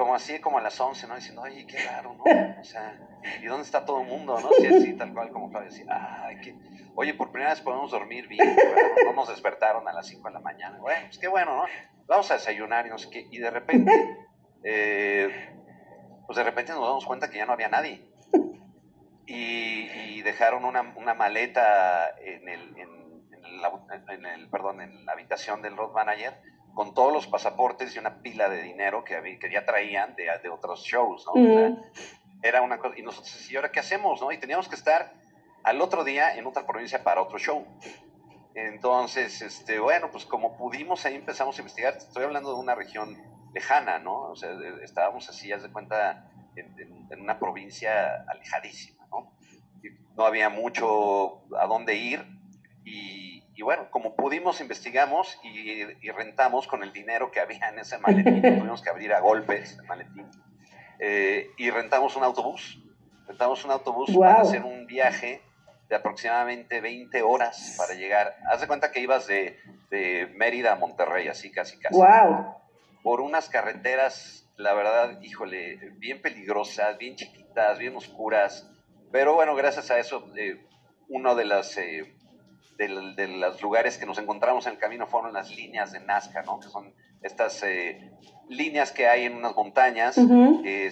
como 0.00 0.14
así, 0.14 0.40
como 0.40 0.56
a 0.56 0.62
las 0.62 0.80
11, 0.80 1.06
¿no? 1.08 1.14
Diciendo, 1.14 1.42
oye, 1.42 1.66
qué 1.66 1.76
raro, 1.84 2.14
¿no? 2.14 2.24
O 2.24 2.64
sea, 2.64 2.98
¿y 3.42 3.44
dónde 3.44 3.64
está 3.64 3.84
todo 3.84 4.00
el 4.00 4.06
mundo, 4.06 4.40
no? 4.40 4.48
Sí, 4.58 4.66
así, 4.66 4.94
tal 4.94 5.12
cual 5.12 5.28
como 5.28 5.50
Fabio 5.50 5.68
decía, 5.68 6.24
ay, 6.24 6.40
qué... 6.40 6.54
Oye, 6.94 7.12
por 7.12 7.30
primera 7.30 7.50
vez 7.50 7.60
podemos 7.60 7.90
dormir 7.90 8.26
bien, 8.26 8.56
no 9.04 9.12
nos 9.12 9.28
despertaron 9.28 9.86
a 9.86 9.92
las 9.92 10.06
5 10.06 10.26
de 10.26 10.32
la 10.32 10.40
mañana. 10.40 10.78
Bueno, 10.78 11.02
pues 11.04 11.18
qué 11.18 11.28
bueno, 11.28 11.54
¿no? 11.54 11.64
Vamos 12.06 12.30
a 12.30 12.34
desayunar 12.34 12.86
y 12.86 12.88
no 12.88 12.96
sé 12.96 13.10
qué. 13.10 13.28
Y 13.30 13.40
de 13.40 13.50
repente, 13.50 14.16
eh, 14.64 15.54
pues 16.26 16.34
de 16.38 16.44
repente 16.44 16.72
nos 16.72 16.80
damos 16.80 17.04
cuenta 17.04 17.28
que 17.28 17.36
ya 17.36 17.44
no 17.44 17.52
había 17.52 17.68
nadie. 17.68 18.02
Y, 19.26 20.22
dejaron 20.22 20.64
una, 20.64 20.80
una, 20.96 21.12
maleta 21.12 22.14
en 22.20 22.48
el, 22.48 22.76
en, 22.78 22.88
en, 24.08 24.26
el, 24.26 24.48
perdón, 24.48 24.80
en 24.80 25.04
la 25.04 25.12
habitación 25.12 25.60
del 25.60 25.76
road 25.76 25.92
manager 25.92 26.40
con 26.74 26.94
todos 26.94 27.12
los 27.12 27.26
pasaportes 27.26 27.94
y 27.94 27.98
una 27.98 28.22
pila 28.22 28.48
de 28.48 28.62
dinero 28.62 29.04
que, 29.04 29.16
había, 29.16 29.38
que 29.38 29.50
ya 29.50 29.64
traían 29.64 30.14
de, 30.16 30.26
de 30.42 30.48
otros 30.48 30.82
shows, 30.82 31.26
¿no? 31.26 31.78
era 32.42 32.62
una 32.62 32.78
cosa, 32.78 32.98
y 32.98 33.02
nosotros, 33.02 33.50
¿y 33.50 33.56
ahora 33.56 33.70
qué 33.70 33.80
hacemos, 33.80 34.20
no? 34.20 34.32
Y 34.32 34.38
teníamos 34.38 34.68
que 34.68 34.74
estar 34.74 35.12
al 35.62 35.80
otro 35.80 36.04
día 36.04 36.34
en 36.36 36.46
otra 36.46 36.66
provincia 36.66 37.02
para 37.02 37.20
otro 37.20 37.38
show. 37.38 37.66
Entonces, 38.54 39.42
este, 39.42 39.78
bueno, 39.78 40.10
pues 40.10 40.24
como 40.24 40.56
pudimos 40.56 41.04
ahí 41.04 41.14
empezamos 41.14 41.56
a 41.56 41.60
investigar, 41.60 41.96
estoy 41.96 42.24
hablando 42.24 42.54
de 42.54 42.60
una 42.60 42.74
región 42.74 43.16
lejana, 43.54 43.98
¿no? 43.98 44.22
O 44.30 44.36
sea, 44.36 44.50
estábamos 44.82 45.28
así, 45.28 45.48
ya 45.48 45.58
de 45.58 45.70
cuenta, 45.70 46.30
en, 46.56 47.06
en, 47.10 47.20
una 47.20 47.38
provincia 47.38 48.24
alejadísima, 48.28 49.06
¿no? 49.10 49.32
Y 49.82 49.88
no 50.16 50.24
había 50.24 50.48
mucho 50.48 51.42
a 51.58 51.66
dónde 51.66 51.94
ir 51.94 52.26
y 52.84 53.39
y 53.54 53.62
bueno, 53.62 53.90
como 53.90 54.14
pudimos, 54.14 54.60
investigamos 54.60 55.38
y, 55.42 56.10
rentamos 56.12 56.66
con 56.66 56.82
el 56.82 56.92
dinero 56.92 57.30
que 57.30 57.40
había 57.40 57.68
en 57.68 57.78
ese 57.78 57.98
maletín. 57.98 58.40
Tuvimos 58.58 58.82
que 58.82 58.90
abrir 58.90 59.12
a 59.12 59.20
golpes 59.20 59.78
el 59.78 59.84
maletín. 59.86 60.26
Eh, 60.98 61.50
y 61.56 61.70
rentamos 61.70 62.16
un 62.16 62.24
autobús. 62.24 62.82
Rentamos 63.26 63.64
un 63.64 63.70
autobús 63.70 64.16
para 64.16 64.40
hacer 64.40 64.62
un 64.64 64.86
viaje 64.86 65.42
de 65.88 65.96
aproximadamente 65.96 66.80
20 66.80 67.22
horas 67.22 67.74
para 67.76 67.94
llegar. 67.94 68.36
Haz 68.50 68.60
de 68.60 68.66
cuenta 68.66 68.92
que 68.92 69.00
ibas 69.00 69.26
de, 69.26 69.58
de 69.90 70.32
Mérida 70.36 70.72
a 70.72 70.76
Monterrey, 70.76 71.28
así 71.28 71.50
casi 71.50 71.78
casi. 71.78 71.96
Wow. 71.96 72.54
Por 73.02 73.20
unas 73.20 73.48
carreteras, 73.48 74.48
la 74.56 74.74
verdad, 74.74 75.20
híjole, 75.22 75.76
bien 75.98 76.22
peligrosas, 76.22 76.96
bien 76.98 77.16
chiquitas, 77.16 77.78
bien 77.78 77.96
oscuras. 77.96 78.70
Pero 79.10 79.34
bueno, 79.34 79.54
gracias 79.54 79.90
a 79.90 79.98
eso, 79.98 80.26
eh, 80.36 80.64
uno 81.08 81.34
de 81.34 81.44
las 81.44 81.76
eh, 81.76 82.14
de, 82.88 83.28
los 83.28 83.60
lugares 83.60 83.98
que 83.98 84.06
nos 84.06 84.18
encontramos 84.18 84.66
en 84.66 84.72
el 84.72 84.78
camino 84.78 85.06
fueron 85.06 85.32
las 85.32 85.54
líneas 85.54 85.92
de 85.92 86.00
Nazca, 86.00 86.42
¿no? 86.42 86.58
Que 86.60 86.68
son 86.68 86.94
estas 87.22 87.62
eh, 87.62 88.10
líneas 88.48 88.92
que 88.92 89.06
hay 89.06 89.24
en 89.24 89.34
unas 89.36 89.54
montañas, 89.54 90.16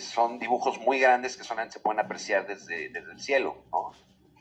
son 0.01 0.39
dibujos 0.39 0.78
muy 0.80 1.01
grandes 1.01 1.36
que 1.36 1.45
solamente 1.45 1.74
se 1.74 1.80
pueden 1.80 2.01
apreciar 2.01 2.47
desde, 2.47 2.91
desde 2.91 3.12
el 3.12 3.20
cielo, 3.20 3.64
¿no? 3.72 3.93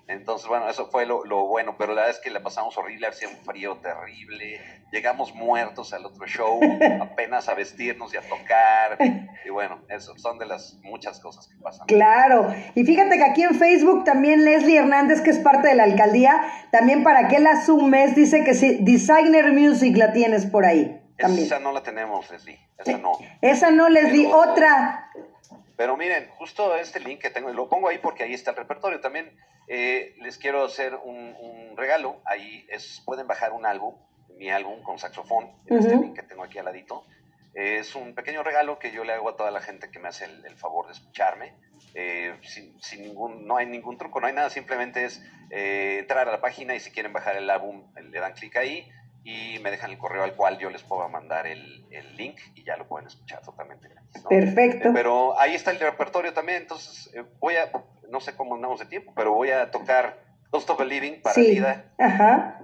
Entonces, 0.08 0.48
bueno, 0.48 0.70
eso 0.70 0.88
fue 0.90 1.06
lo, 1.06 1.24
bueno, 1.48 1.76
pero 1.78 1.94
la 1.94 2.04
verdad 2.04 2.16
es 2.18 2.24
que 2.24 2.30
la 2.30 2.42
pasamos 2.42 2.78
horrible, 2.78 3.08
hacía 3.08 3.28
un 3.28 3.36
frío 3.36 3.76
terrible, 3.78 4.62
llegamos 4.90 5.36
muertos 5.36 5.92
al 5.92 6.06
otro 6.06 6.26
show, 6.26 6.62
apenas 7.02 7.50
a 7.50 7.54
vestirnos 7.56 8.14
y 8.14 8.18
a 8.18 8.22
tocar, 8.22 8.98
y 9.46 9.50
bueno, 9.50 9.82
eso 9.90 10.18
son 10.18 10.40
de 10.40 10.46
las 10.46 10.78
muchas 10.82 11.20
cosas 11.20 11.50
que 11.50 11.56
pasan. 11.62 11.88
Claro, 11.88 12.56
y 12.74 12.86
fíjate 12.86 13.18
que 13.18 13.24
aquí 13.26 13.44
en 13.44 13.56
Facebook 13.56 14.06
también 14.06 14.46
Leslie 14.46 14.78
Hernández, 14.78 15.20
que 15.20 15.30
es 15.30 15.40
parte 15.40 15.68
de 15.68 15.76
la 15.76 15.84
alcaldía, 15.84 16.42
también 16.72 17.04
para 17.04 17.28
que 17.28 17.40
la 17.40 17.66
sumes, 17.66 18.16
dice 18.16 18.46
que 18.46 18.54
sí, 18.54 18.78
Designer 18.80 19.52
Music 19.52 19.98
la 19.98 20.14
tienes 20.14 20.46
por 20.46 20.66
ahí. 20.66 21.02
También. 21.18 21.48
Esa 21.48 21.60
no 21.60 21.74
la 21.74 21.84
tenemos, 21.84 22.30
Leslie, 22.32 22.60
esa 22.78 22.98
no. 22.98 23.12
Esa 23.42 23.72
no, 23.72 23.90
Leslie, 23.90 24.28
otra. 24.28 25.12
Pero 25.76 25.98
miren, 25.98 26.30
justo 26.38 26.76
este 26.78 27.02
link 27.02 27.20
que 27.20 27.30
tengo, 27.30 27.50
lo 27.50 27.68
pongo 27.68 27.90
ahí 27.90 27.98
porque 27.98 28.24
ahí 28.24 28.34
está 28.34 28.52
el 28.52 28.58
repertorio 28.58 29.02
también 29.02 29.36
eh, 29.68 30.16
les 30.22 30.38
quiero 30.38 30.64
hacer 30.64 30.96
un, 30.96 31.36
regalo. 31.76 32.22
Ahí 32.26 32.66
es, 32.70 33.04
pueden 33.06 33.28
bajar 33.28 33.54
un 33.54 33.66
álbum, 33.66 33.96
mi 34.38 34.50
álbum 34.50 34.82
con 34.82 34.98
saxofón, 34.98 35.52
en 35.68 35.78
este 35.78 35.96
link 35.96 36.16
que 36.16 36.24
tengo 36.24 36.44
aquí 36.44 36.58
al 36.58 36.66
ladito. 36.66 37.06
es 37.54 37.96
un 37.96 38.16
pequeño 38.16 38.42
regalo 38.42 38.80
que 38.80 38.92
yo 38.92 39.04
le 39.04 39.14
hago 39.14 39.30
a 39.30 39.36
toda 39.38 39.52
la 39.52 39.62
gente 39.62 39.92
que 39.92 40.00
me 40.00 40.08
hace 40.08 40.26
el, 40.26 40.58
favor 40.58 40.88
de 40.88 40.94
escucharme. 40.94 41.54
Eh, 41.94 42.36
sin, 42.42 43.04
ningún, 43.04 43.46
no 43.46 43.58
hay 43.58 43.68
ningún 43.68 43.98
truco, 43.98 44.20
no 44.20 44.28
hay 44.28 44.34
nada, 44.34 44.50
simplemente 44.50 45.06
es 45.06 45.22
eh, 45.52 45.98
entrar 46.00 46.28
a 46.28 46.32
la 46.32 46.42
página 46.42 46.76
y 46.76 46.80
si 46.80 46.92
quieren 46.92 47.14
bajar 47.14 47.36
el 47.36 47.50
álbum, 47.50 47.84
le 47.96 48.20
dan 48.20 48.34
clic 48.34 48.56
ahí 48.58 48.92
y 49.28 49.60
me 49.60 49.72
dejan 49.72 49.92
el 49.92 49.98
correo 49.98 50.24
al 50.24 50.36
cual 50.36 50.58
yo 50.58 50.70
les 50.70 50.84
puedo 50.84 51.10
mandar 51.10 51.48
el, 51.48 51.86
link 52.16 52.38
y 52.56 52.64
ya 52.64 52.78
lo 52.78 52.88
pueden 52.88 53.08
escuchar 53.08 53.42
totalmente 53.42 53.90
gratis. 53.90 54.24
Perfecto. 54.28 54.92
pero 54.94 55.38
ahí 55.38 55.54
está 55.54 55.72
el 55.72 55.80
repertorio 55.80 56.34
también, 56.34 56.62
entonces 56.62 57.14
voy 57.40 57.56
a, 57.56 57.70
no 58.10 58.22
sé 58.22 58.36
cómo 58.36 58.56
andamos 58.56 58.80
de 58.80 58.86
tiempo, 58.86 59.12
pero 59.16 59.34
voy 59.34 59.52
a 59.52 59.70
tocar 59.70 60.18
Don't 60.50 60.62
Stop 60.62 60.80
Believing 60.80 61.22
para 61.22 61.36
vida. 61.36 61.86
Ajá. 61.98 62.62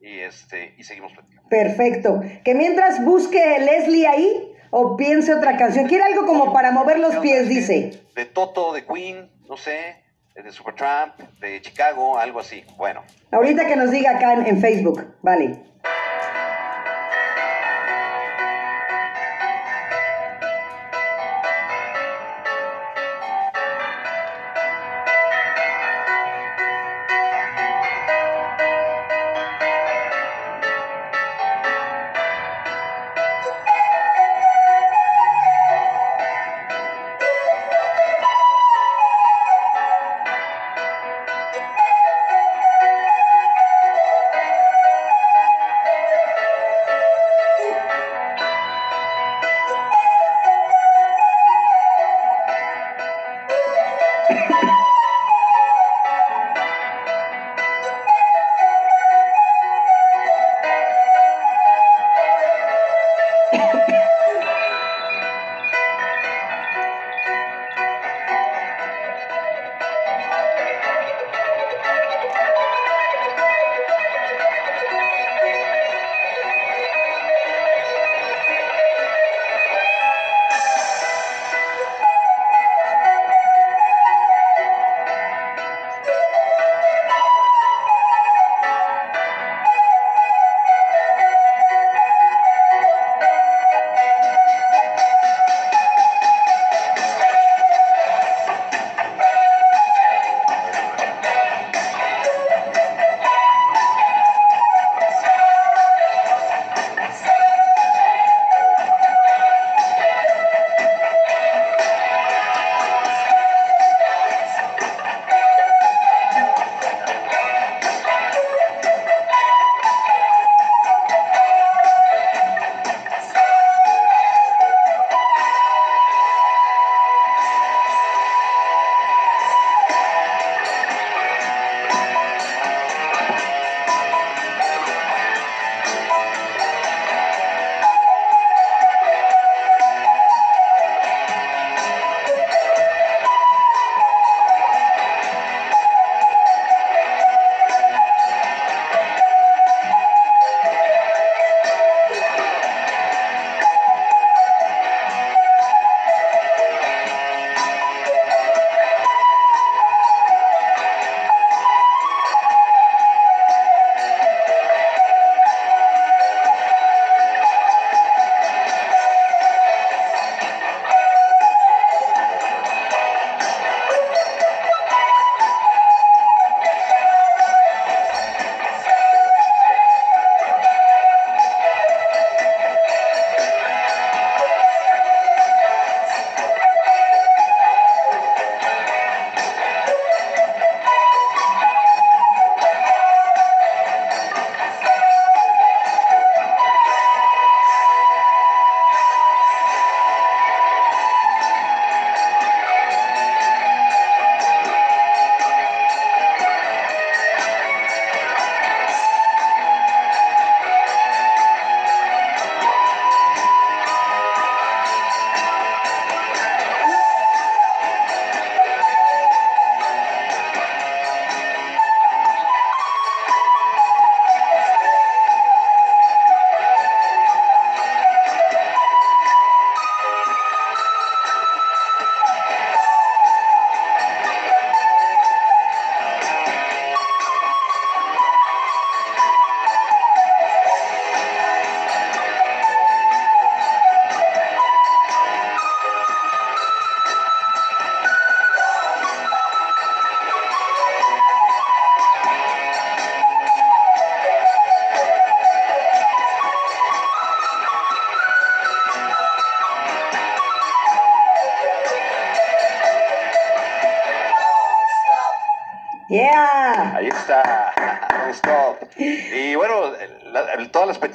Y, 0.00 0.18
este, 0.18 0.74
y 0.76 0.82
seguimos 0.82 1.12
platicando. 1.12 1.48
Perfecto. 1.48 2.20
Que 2.44 2.54
mientras 2.56 3.04
busque 3.04 3.58
Leslie 3.60 4.08
ahí 4.08 4.52
o 4.70 4.96
piense 4.96 5.32
otra 5.32 5.56
canción. 5.56 5.86
Quiere 5.86 6.04
algo 6.04 6.26
como 6.26 6.52
para 6.52 6.72
mover 6.72 6.98
los 6.98 7.16
pies, 7.18 7.48
dice. 7.48 8.02
De 8.16 8.24
Toto, 8.26 8.72
de 8.72 8.84
Queen, 8.84 9.30
no 9.48 9.56
sé, 9.56 10.02
de 10.34 10.50
Supertramp, 10.50 11.16
de 11.40 11.60
Chicago, 11.60 12.18
algo 12.18 12.40
así. 12.40 12.64
Bueno. 12.76 13.02
Ahorita 13.30 13.66
que 13.66 13.76
nos 13.76 13.90
diga 13.92 14.16
acá 14.16 14.34
en 14.34 14.60
Facebook. 14.60 15.14
Vale. 15.22 15.69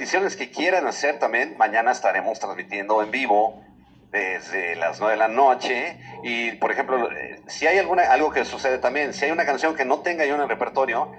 Peticiones 0.06 0.36
que 0.36 0.52
quieran 0.52 0.86
hacer 0.86 1.18
también, 1.18 1.56
mañana 1.58 1.90
estaremos 1.90 2.40
transmitiendo 2.40 3.02
en 3.02 3.10
vivo 3.10 3.64
desde 4.12 4.76
las 4.76 5.00
9 5.00 5.14
de 5.14 5.18
la 5.18 5.28
noche. 5.28 5.98
Y, 6.22 6.52
por 6.58 6.72
ejemplo, 6.72 7.12
eh, 7.12 7.42
si 7.48 7.66
hay 7.66 7.80
alguna, 7.80 8.04
algo 8.04 8.30
que 8.30 8.46
sucede 8.46 8.78
también, 8.78 9.14
si 9.14 9.26
hay 9.26 9.32
una 9.32 9.48
canción 9.48 9.76
que 9.76 9.84
no 9.84 10.02
tenga 10.02 10.24
yo 10.28 10.36
en 10.36 10.42
el 10.42 10.48
repertorio, 10.48 11.12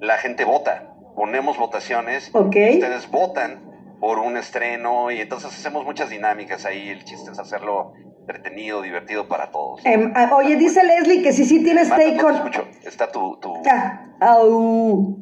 la 0.00 0.18
gente 0.18 0.44
vota. 0.44 0.92
Ponemos 1.14 1.56
votaciones. 1.56 2.30
Ustedes 2.34 3.10
votan 3.10 3.62
por 4.00 4.18
un 4.18 4.36
estreno 4.36 5.10
y 5.10 5.22
entonces 5.22 5.50
hacemos 5.54 5.86
muchas 5.86 6.10
dinámicas 6.10 6.66
ahí. 6.66 6.90
El 6.90 7.04
chiste 7.04 7.30
es 7.30 7.38
hacerlo 7.38 7.94
entretenido, 8.20 8.82
divertido 8.82 9.28
para 9.28 9.50
todos. 9.50 9.80
Em, 9.86 10.12
ah, 10.14 10.28
oye, 10.34 10.56
dice 10.56 10.84
Leslie 10.84 11.22
que 11.22 11.32
si 11.32 11.46
sí 11.46 11.64
tienes 11.64 11.88
take 11.88 12.16
no 12.16 12.28
escucho. 12.28 12.68
Está 12.84 13.10
tu... 13.10 13.38
tu... 13.38 13.62
Ah, 13.66 14.42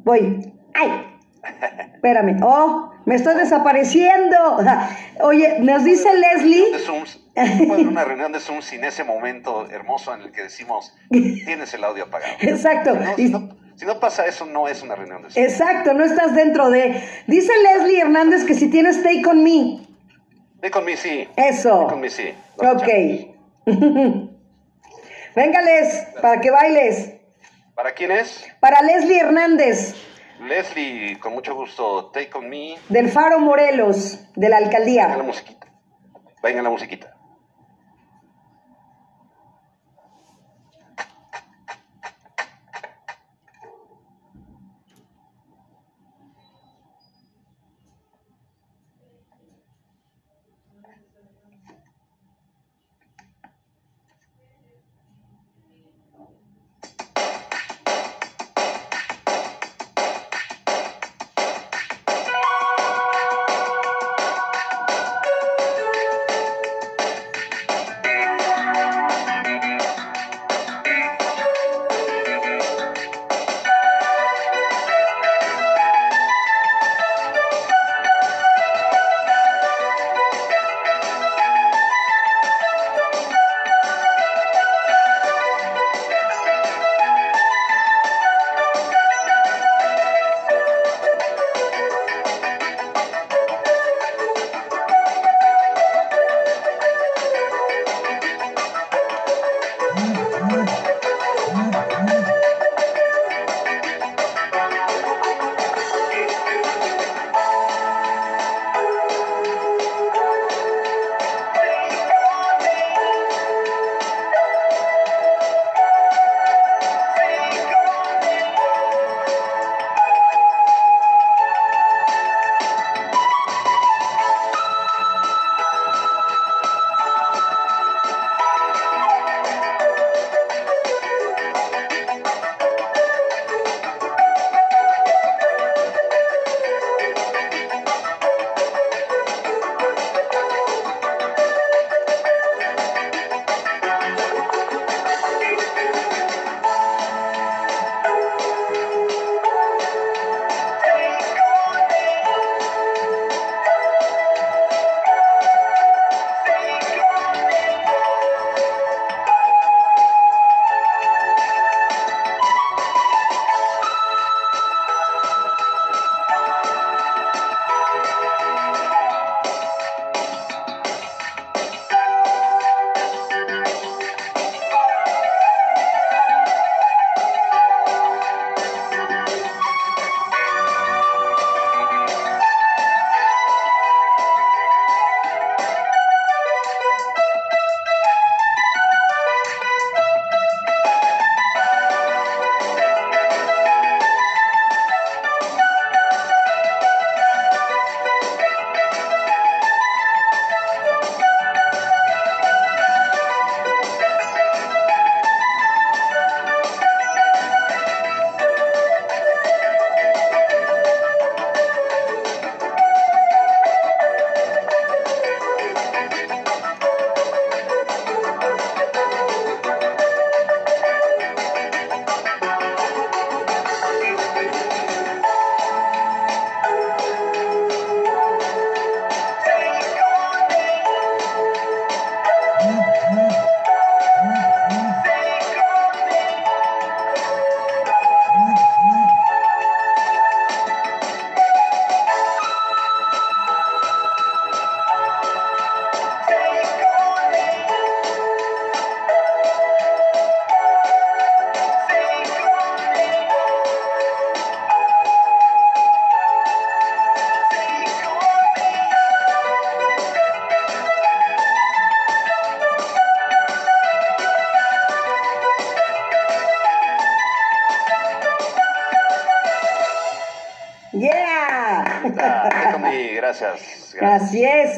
voy. 0.03 0.53
¡Ay! 0.75 1.21
Espérame. 1.95 2.41
¡Oh! 2.43 2.94
¡Me 3.07 3.17
estoy 3.17 3.35
desapareciendo! 3.37 4.37
Oye, 5.21 5.59
nos 5.61 5.85
dice 5.85 6.09
Leslie... 6.15 6.65
De 7.35 7.87
una 7.89 8.05
reunión 8.05 8.31
de 8.33 8.39
Zoom 8.39 8.63
sin 8.63 8.85
ese 8.85 9.03
momento 9.03 9.69
hermoso 9.71 10.15
en 10.15 10.23
el 10.23 10.31
que 10.31 10.43
decimos, 10.43 10.95
tienes 11.11 11.75
el 11.75 11.83
audio 11.83 12.05
apagado. 12.05 12.33
Exacto. 12.41 12.97
Si 13.77 13.85
no 13.85 13.99
pasa 13.99 14.25
eso, 14.27 14.47
no 14.47 14.69
es 14.69 14.83
una 14.83 14.95
reunión 14.95 15.23
de 15.23 15.31
Zoom. 15.31 15.45
Exacto, 15.45 15.95
no 15.95 16.05
estás 16.05 16.35
dentro 16.35 16.71
de... 16.71 17.03
Dice 17.27 17.53
Leslie 17.63 18.01
Hernández 18.01 18.45
que 18.45 18.55
si 18.55 18.69
tienes 18.69 19.03
Take 19.03 19.27
On 19.27 19.43
Me. 19.43 19.81
Take 20.61 20.79
On 20.79 20.85
Me, 20.85 20.97
sí. 20.97 21.29
Eso. 21.37 21.81
Take 21.83 21.95
On 21.95 22.01
Me, 22.01 22.11
sí. 22.11 22.33
ok. 22.59 22.89
Véngales, 25.35 26.07
para 26.23 26.41
que 26.41 26.51
bailes. 26.51 27.15
¿Para 27.75 27.93
quién 27.93 28.13
es? 28.13 28.47
Para 28.61 28.81
Leslie 28.83 29.19
Hernández. 29.19 29.97
Leslie, 30.45 31.19
con 31.19 31.33
mucho 31.33 31.55
gusto, 31.55 32.11
Take 32.13 32.31
On 32.35 32.49
Me. 32.49 32.77
Del 32.89 33.11
Faro 33.11 33.41
Morelos, 33.41 34.21
de 34.35 34.49
la 34.49 34.59
alcaldía. 34.59 35.05
Venga 35.05 35.19
la 35.19 35.25
musiquita. 35.25 35.67
Venga 36.43 36.63
la 36.63 36.71
musiquita. 36.71 37.14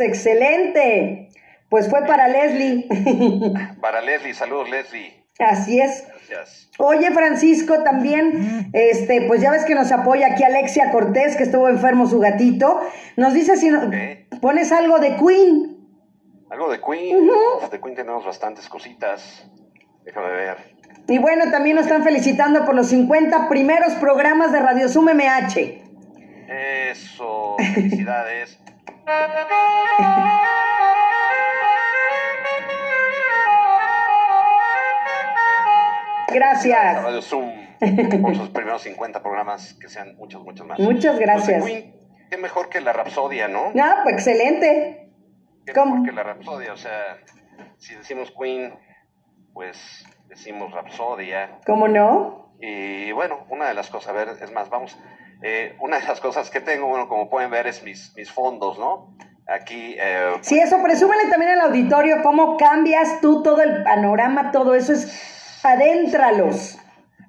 Excelente. 0.06 1.28
Pues 1.68 1.90
fue 1.90 2.06
para 2.06 2.28
Leslie. 2.28 2.86
Para 3.80 4.00
Leslie, 4.00 4.34
saludos 4.34 4.70
Leslie. 4.70 5.12
Así 5.38 5.80
es. 5.80 6.06
Gracias. 6.06 6.70
Oye, 6.78 7.10
Francisco, 7.10 7.82
también, 7.82 8.70
este, 8.72 9.22
pues 9.22 9.40
ya 9.40 9.50
ves 9.50 9.64
que 9.64 9.74
nos 9.74 9.92
apoya 9.92 10.28
aquí 10.28 10.44
Alexia 10.44 10.90
Cortés, 10.90 11.36
que 11.36 11.42
estuvo 11.42 11.68
enfermo 11.68 12.06
su 12.06 12.18
gatito. 12.20 12.80
Nos 13.16 13.34
dice 13.34 13.56
si 13.56 13.70
pones 14.40 14.72
algo 14.72 14.98
de 14.98 15.16
Queen. 15.16 15.76
Algo 16.50 16.70
de 16.70 16.80
Queen. 16.80 17.28
De 17.70 17.80
Queen 17.80 17.94
tenemos 17.94 18.24
bastantes 18.24 18.68
cositas. 18.68 19.46
Déjame 20.04 20.30
ver. 20.30 20.56
Y 21.08 21.18
bueno, 21.18 21.50
también 21.50 21.76
nos 21.76 21.86
están 21.86 22.02
felicitando 22.02 22.64
por 22.64 22.74
los 22.74 22.88
50 22.88 23.48
primeros 23.48 23.94
programas 23.94 24.52
de 24.52 24.60
Radio 24.60 24.88
Sum 24.88 25.06
MH. 25.06 25.82
Eso, 26.48 27.56
felicidades. 27.74 28.58
Gracias. 36.32 37.02
Radio 37.02 37.22
Zoom 37.22 37.66
por 38.22 38.36
sus 38.36 38.50
primeros 38.50 38.82
50 38.82 39.22
programas, 39.22 39.74
que 39.80 39.88
sean 39.88 40.16
muchos, 40.16 40.42
muchos 40.42 40.66
más. 40.66 40.78
Muchas 40.80 41.18
gracias. 41.18 41.64
qué 41.64 42.36
mejor 42.36 42.68
que 42.68 42.80
la 42.80 42.92
Rapsodia, 42.92 43.48
¿no? 43.48 43.72
Ah, 43.80 44.00
pues 44.02 44.16
excelente. 44.16 45.12
Qué 45.64 45.72
mejor 45.72 46.04
que 46.04 46.12
la 46.12 46.22
Rapsodia, 46.22 46.72
o 46.72 46.76
sea, 46.76 47.18
si 47.78 47.94
decimos 47.94 48.32
Queen, 48.38 48.74
pues 49.52 50.04
decimos 50.28 50.72
Rapsodia. 50.72 51.60
¿Cómo 51.64 51.88
no? 51.88 52.54
Y 52.60 53.12
bueno, 53.12 53.46
una 53.50 53.68
de 53.68 53.74
las 53.74 53.90
cosas, 53.90 54.10
a 54.10 54.12
ver, 54.12 54.28
es 54.42 54.52
más, 54.52 54.70
vamos, 54.70 54.98
eh, 55.42 55.76
una 55.80 55.98
de 55.98 56.06
las 56.06 56.20
cosas 56.20 56.50
que 56.50 56.60
tengo, 56.60 56.86
bueno, 56.88 57.08
como 57.08 57.28
pueden 57.28 57.50
ver, 57.50 57.66
es 57.66 57.82
mis, 57.82 58.14
mis 58.16 58.30
fondos, 58.30 58.78
¿no? 58.78 59.14
Aquí. 59.46 59.96
Eh, 59.98 60.34
sí, 60.40 60.58
eso, 60.58 60.82
presúmele 60.82 61.28
también 61.28 61.52
al 61.52 61.60
auditorio 61.60 62.22
cómo 62.22 62.56
cambias 62.56 63.20
tú 63.20 63.42
todo 63.42 63.62
el 63.62 63.84
panorama, 63.84 64.50
todo 64.50 64.74
eso 64.74 64.92
es 64.92 65.60
adéntralos. 65.64 66.78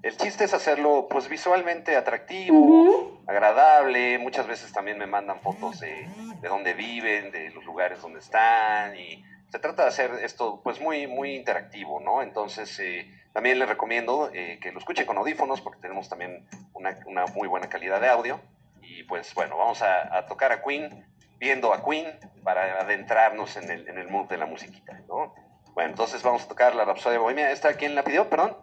El 0.04 0.16
chiste 0.16 0.46
es 0.46 0.54
hacerlo 0.54 1.08
pues 1.10 1.28
visualmente 1.28 1.96
atractivo, 1.98 3.20
agradable. 3.28 4.18
Muchas 4.20 4.48
veces 4.48 4.72
también 4.72 4.98
me 4.98 5.06
mandan 5.06 5.40
fotos 5.42 5.80
de, 5.80 6.08
de 6.42 6.48
dónde 6.48 6.74
viven, 6.74 7.32
de 7.32 7.50
los 7.50 7.66
lugares 7.66 8.02
donde 8.02 8.20
están 8.20 8.96
y 8.96 9.24
se 9.50 9.60
trata 9.60 9.84
de 9.84 9.90
hacer 9.90 10.12
esto 10.24 10.62
pues 10.64 10.80
muy, 10.80 11.08
muy 11.08 11.36
interactivo, 11.36 12.00
¿no? 12.00 12.22
Entonces 12.22 12.80
eh, 12.80 13.10
también 13.34 13.60
les 13.60 13.70
recomiendo 13.70 14.30
eh, 14.34 14.60
que 14.62 14.72
lo 14.72 14.80
escuchen 14.80 15.06
con 15.06 15.18
audífonos 15.18 15.62
porque 15.62 15.82
tenemos 15.82 16.10
también 16.10 16.48
una, 16.74 16.98
una, 17.06 17.26
muy 17.28 17.48
buena 17.48 17.70
calidad 17.70 18.02
de 18.02 18.10
audio. 18.10 18.40
Y 18.82 19.04
pues 19.04 19.34
bueno, 19.34 19.58
vamos 19.58 19.82
a, 19.82 20.18
a, 20.18 20.26
tocar 20.26 20.52
a 20.52 20.62
Queen, 20.62 21.06
viendo 21.40 21.74
a 21.74 21.84
Queen 21.84 22.08
para 22.44 22.82
adentrarnos 22.82 23.58
en 23.58 23.70
el, 23.70 23.88
en 23.88 23.98
el 23.98 24.08
mood 24.10 24.28
de 24.28 24.38
la 24.38 24.46
musiquita, 24.46 25.02
¿no? 25.08 25.34
Bueno, 25.74 25.92
entonces 25.92 26.24
vamos 26.24 26.44
a 26.44 26.48
tocar 26.48 26.74
la 26.74 26.86
Rapsodia 26.86 27.20
Bohemia. 27.20 27.52
¿Esta 27.52 27.74
quién 27.74 27.94
la 27.94 28.04
pidió, 28.04 28.28
perdón? 28.30 28.58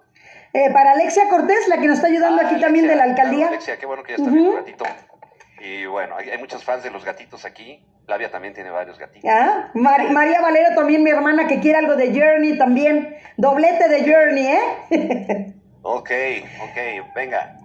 Eh, 0.52 0.70
para 0.72 0.92
Alexia 0.92 1.28
Cortés, 1.28 1.68
la 1.68 1.78
que 1.78 1.86
nos 1.86 1.96
está 1.96 2.08
ayudando 2.08 2.42
ah, 2.42 2.46
aquí 2.46 2.60
también 2.60 2.86
de 2.86 2.96
la 2.96 3.04
alcaldía. 3.04 3.48
Alexia, 3.48 3.76
qué 3.76 3.86
bueno 3.86 4.02
que 4.02 4.16
ya 4.16 4.16
está 4.16 4.30
uh 4.30 4.54
gatito. 4.54 4.84
Y 5.60 5.86
bueno, 5.86 6.16
hay, 6.16 6.36
muchos 6.38 6.64
fans 6.64 6.82
de 6.82 6.90
los 6.90 7.04
gatitos 7.04 7.44
aquí. 7.44 7.84
Flavia 8.06 8.30
también 8.30 8.52
tiene 8.52 8.70
varios 8.70 8.98
gatitos. 8.98 9.30
Ah, 9.30 9.70
María 9.74 10.40
Valero 10.40 10.74
también, 10.74 11.02
mi 11.02 11.10
hermana, 11.10 11.46
que 11.46 11.60
quiere 11.60 11.78
algo 11.78 11.96
de 11.96 12.08
Journey 12.08 12.58
también. 12.58 13.16
Doblete 13.36 13.88
de 13.88 14.00
Journey, 14.00 14.46
¿eh? 14.46 15.54
ok, 15.82 16.10
ok, 16.62 17.14
venga. 17.14 17.58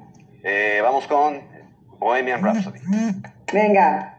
Eh, 0.44 0.80
vamos 0.82 1.06
con 1.08 1.42
Bohemian 2.00 2.42
Rhapsody. 2.42 2.80
Venga. 3.52 4.16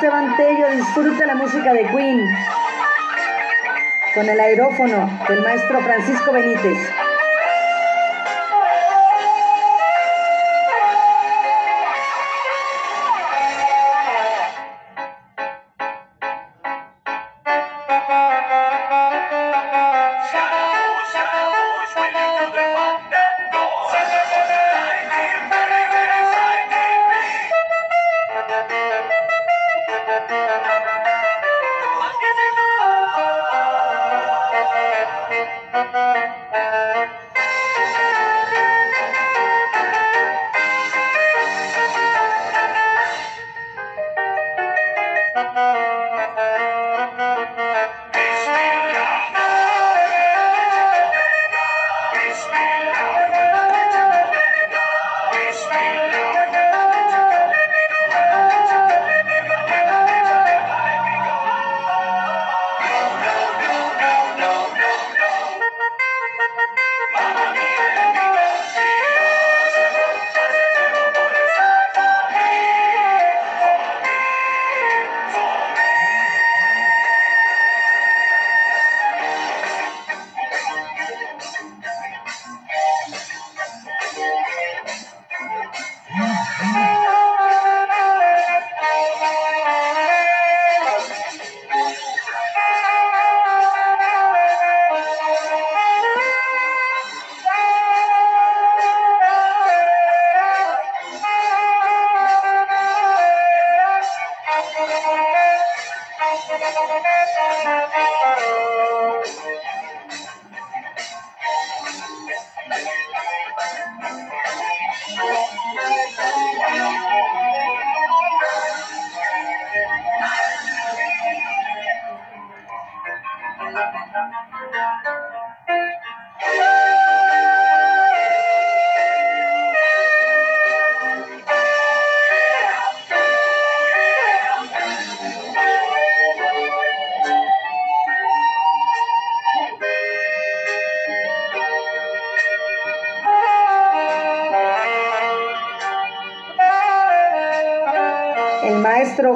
Esteban 0.00 0.34
Tello, 0.34 0.70
disfruta 0.70 1.26
la 1.26 1.34
música 1.34 1.74
de 1.74 1.82
Queen. 1.82 2.24
con 4.14 4.26
el 4.26 4.40
aerófono 4.40 5.10
del 5.28 5.42
maestro 5.42 5.78
Francisco 5.82 6.32
Benítez. 6.32 6.78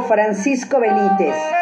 Francisco 0.07 0.81
Benítez. 0.81 1.54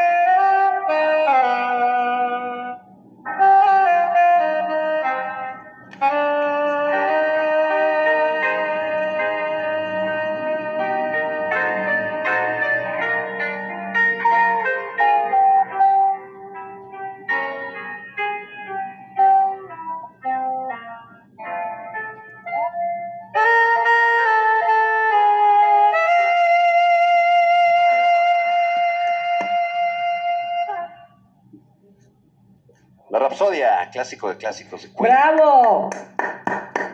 Clásico 33.92 34.28
de 34.30 34.36
clásicos. 34.36 34.88
¡Bravo! 34.98 35.90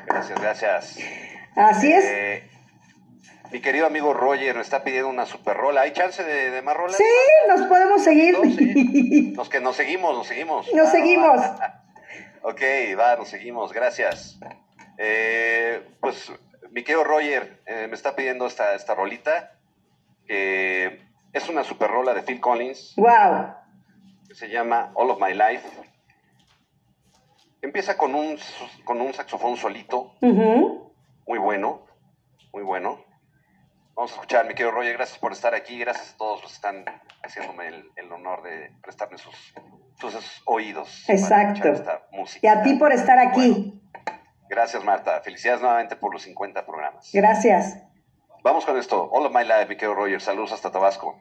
Gracias, 0.07 0.41
gracias. 0.41 0.99
Así 1.55 1.93
es. 1.93 2.05
Eh, 2.05 2.51
mi 3.53 3.61
querido 3.61 3.87
amigo 3.87 4.13
Roger 4.13 4.57
nos 4.57 4.67
está 4.67 4.85
pidiendo 4.85 5.09
una 5.09 5.25
super 5.25 5.57
rola. 5.57 5.83
¿Hay 5.83 5.93
chance 5.93 6.23
de, 6.23 6.61
más 6.63 6.77
rolas? 6.77 6.97
Sí, 6.97 7.05
nos 7.49 7.63
podemos 7.63 8.03
seguir. 8.03 8.37
Nos 9.35 9.49
que 9.49 9.61
nos 9.61 9.77
seguimos, 9.77 10.15
nos 10.15 10.27
seguimos. 10.27 10.73
Nos 10.75 10.91
seguimos. 10.91 11.41
ok, 12.43 12.61
va, 12.99 13.17
nos 13.17 13.29
seguimos. 13.29 13.73
Gracias. 13.73 14.39
Eh, 14.99 15.83
pues 16.01 16.33
mi 16.71 16.83
querido 16.83 17.05
Roger 17.05 17.63
eh, 17.67 17.87
me 17.89 17.95
está 17.95 18.17
pidiendo 18.17 18.47
esta, 18.47 18.75
esta 18.75 18.95
rolita. 18.95 19.53
es 20.27 21.49
una 21.49 21.63
super 21.63 21.91
rola 21.91 22.13
de 22.13 22.23
Phil 22.23 22.41
Collins. 22.41 22.95
Wow. 22.97 23.55
Que 24.29 24.35
se 24.35 24.49
llama 24.49 24.91
All 24.95 25.11
of 25.11 25.21
My 25.21 25.33
Life. 25.33 25.63
Empieza 27.61 27.97
con 27.97 28.15
un, 28.15 28.39
con 28.85 29.01
un 29.01 29.13
saxofón 29.13 29.57
solito, 29.57 30.15
muy 30.21 31.39
bueno, 31.39 31.87
muy 32.53 32.63
bueno. 32.63 33.01
Vamos 33.95 34.13
a 34.13 34.15
escuchar, 34.15 34.47
mi 34.47 34.55
querido 34.55 34.71
Roger, 34.71 34.93
gracias 34.93 35.19
por 35.19 35.33
estar 35.33 35.55
aquí, 35.55 35.77
gracias 35.77 36.15
a 36.15 36.17
todos 36.17 36.41
los 36.43 36.53
que 36.53 36.55
están 36.55 36.85
haciéndome 37.25 37.67
el, 37.97 38.13
honor 38.13 38.43
de 38.45 38.71
prestarme 38.81 39.19
sus, 39.19 39.35
sus 39.99 40.43
oídos. 40.45 41.09
Exacto. 41.09 41.69
Y 42.41 42.47
a 42.47 42.63
ti 42.63 42.75
por 42.75 42.93
estar 42.93 43.19
aquí. 43.19 43.83
gracias, 44.49 44.85
Marta. 44.85 45.21
Felicidades 45.23 45.61
nuevamente 45.61 45.97
por 45.97 46.13
los 46.13 46.23
50 46.23 46.65
programas. 46.65 47.11
Gracias. 47.13 47.83
Vamos 48.45 48.65
con 48.65 48.79
esto. 48.79 49.11
All 49.11 49.27
of 49.27 49.35
my 49.35 49.43
life, 49.43 49.67
mi 49.69 49.77
querido 49.77 49.95
Roger. 49.95 50.21
Saludos 50.21 50.53
hasta 50.53 50.71
Tabasco. 50.71 51.21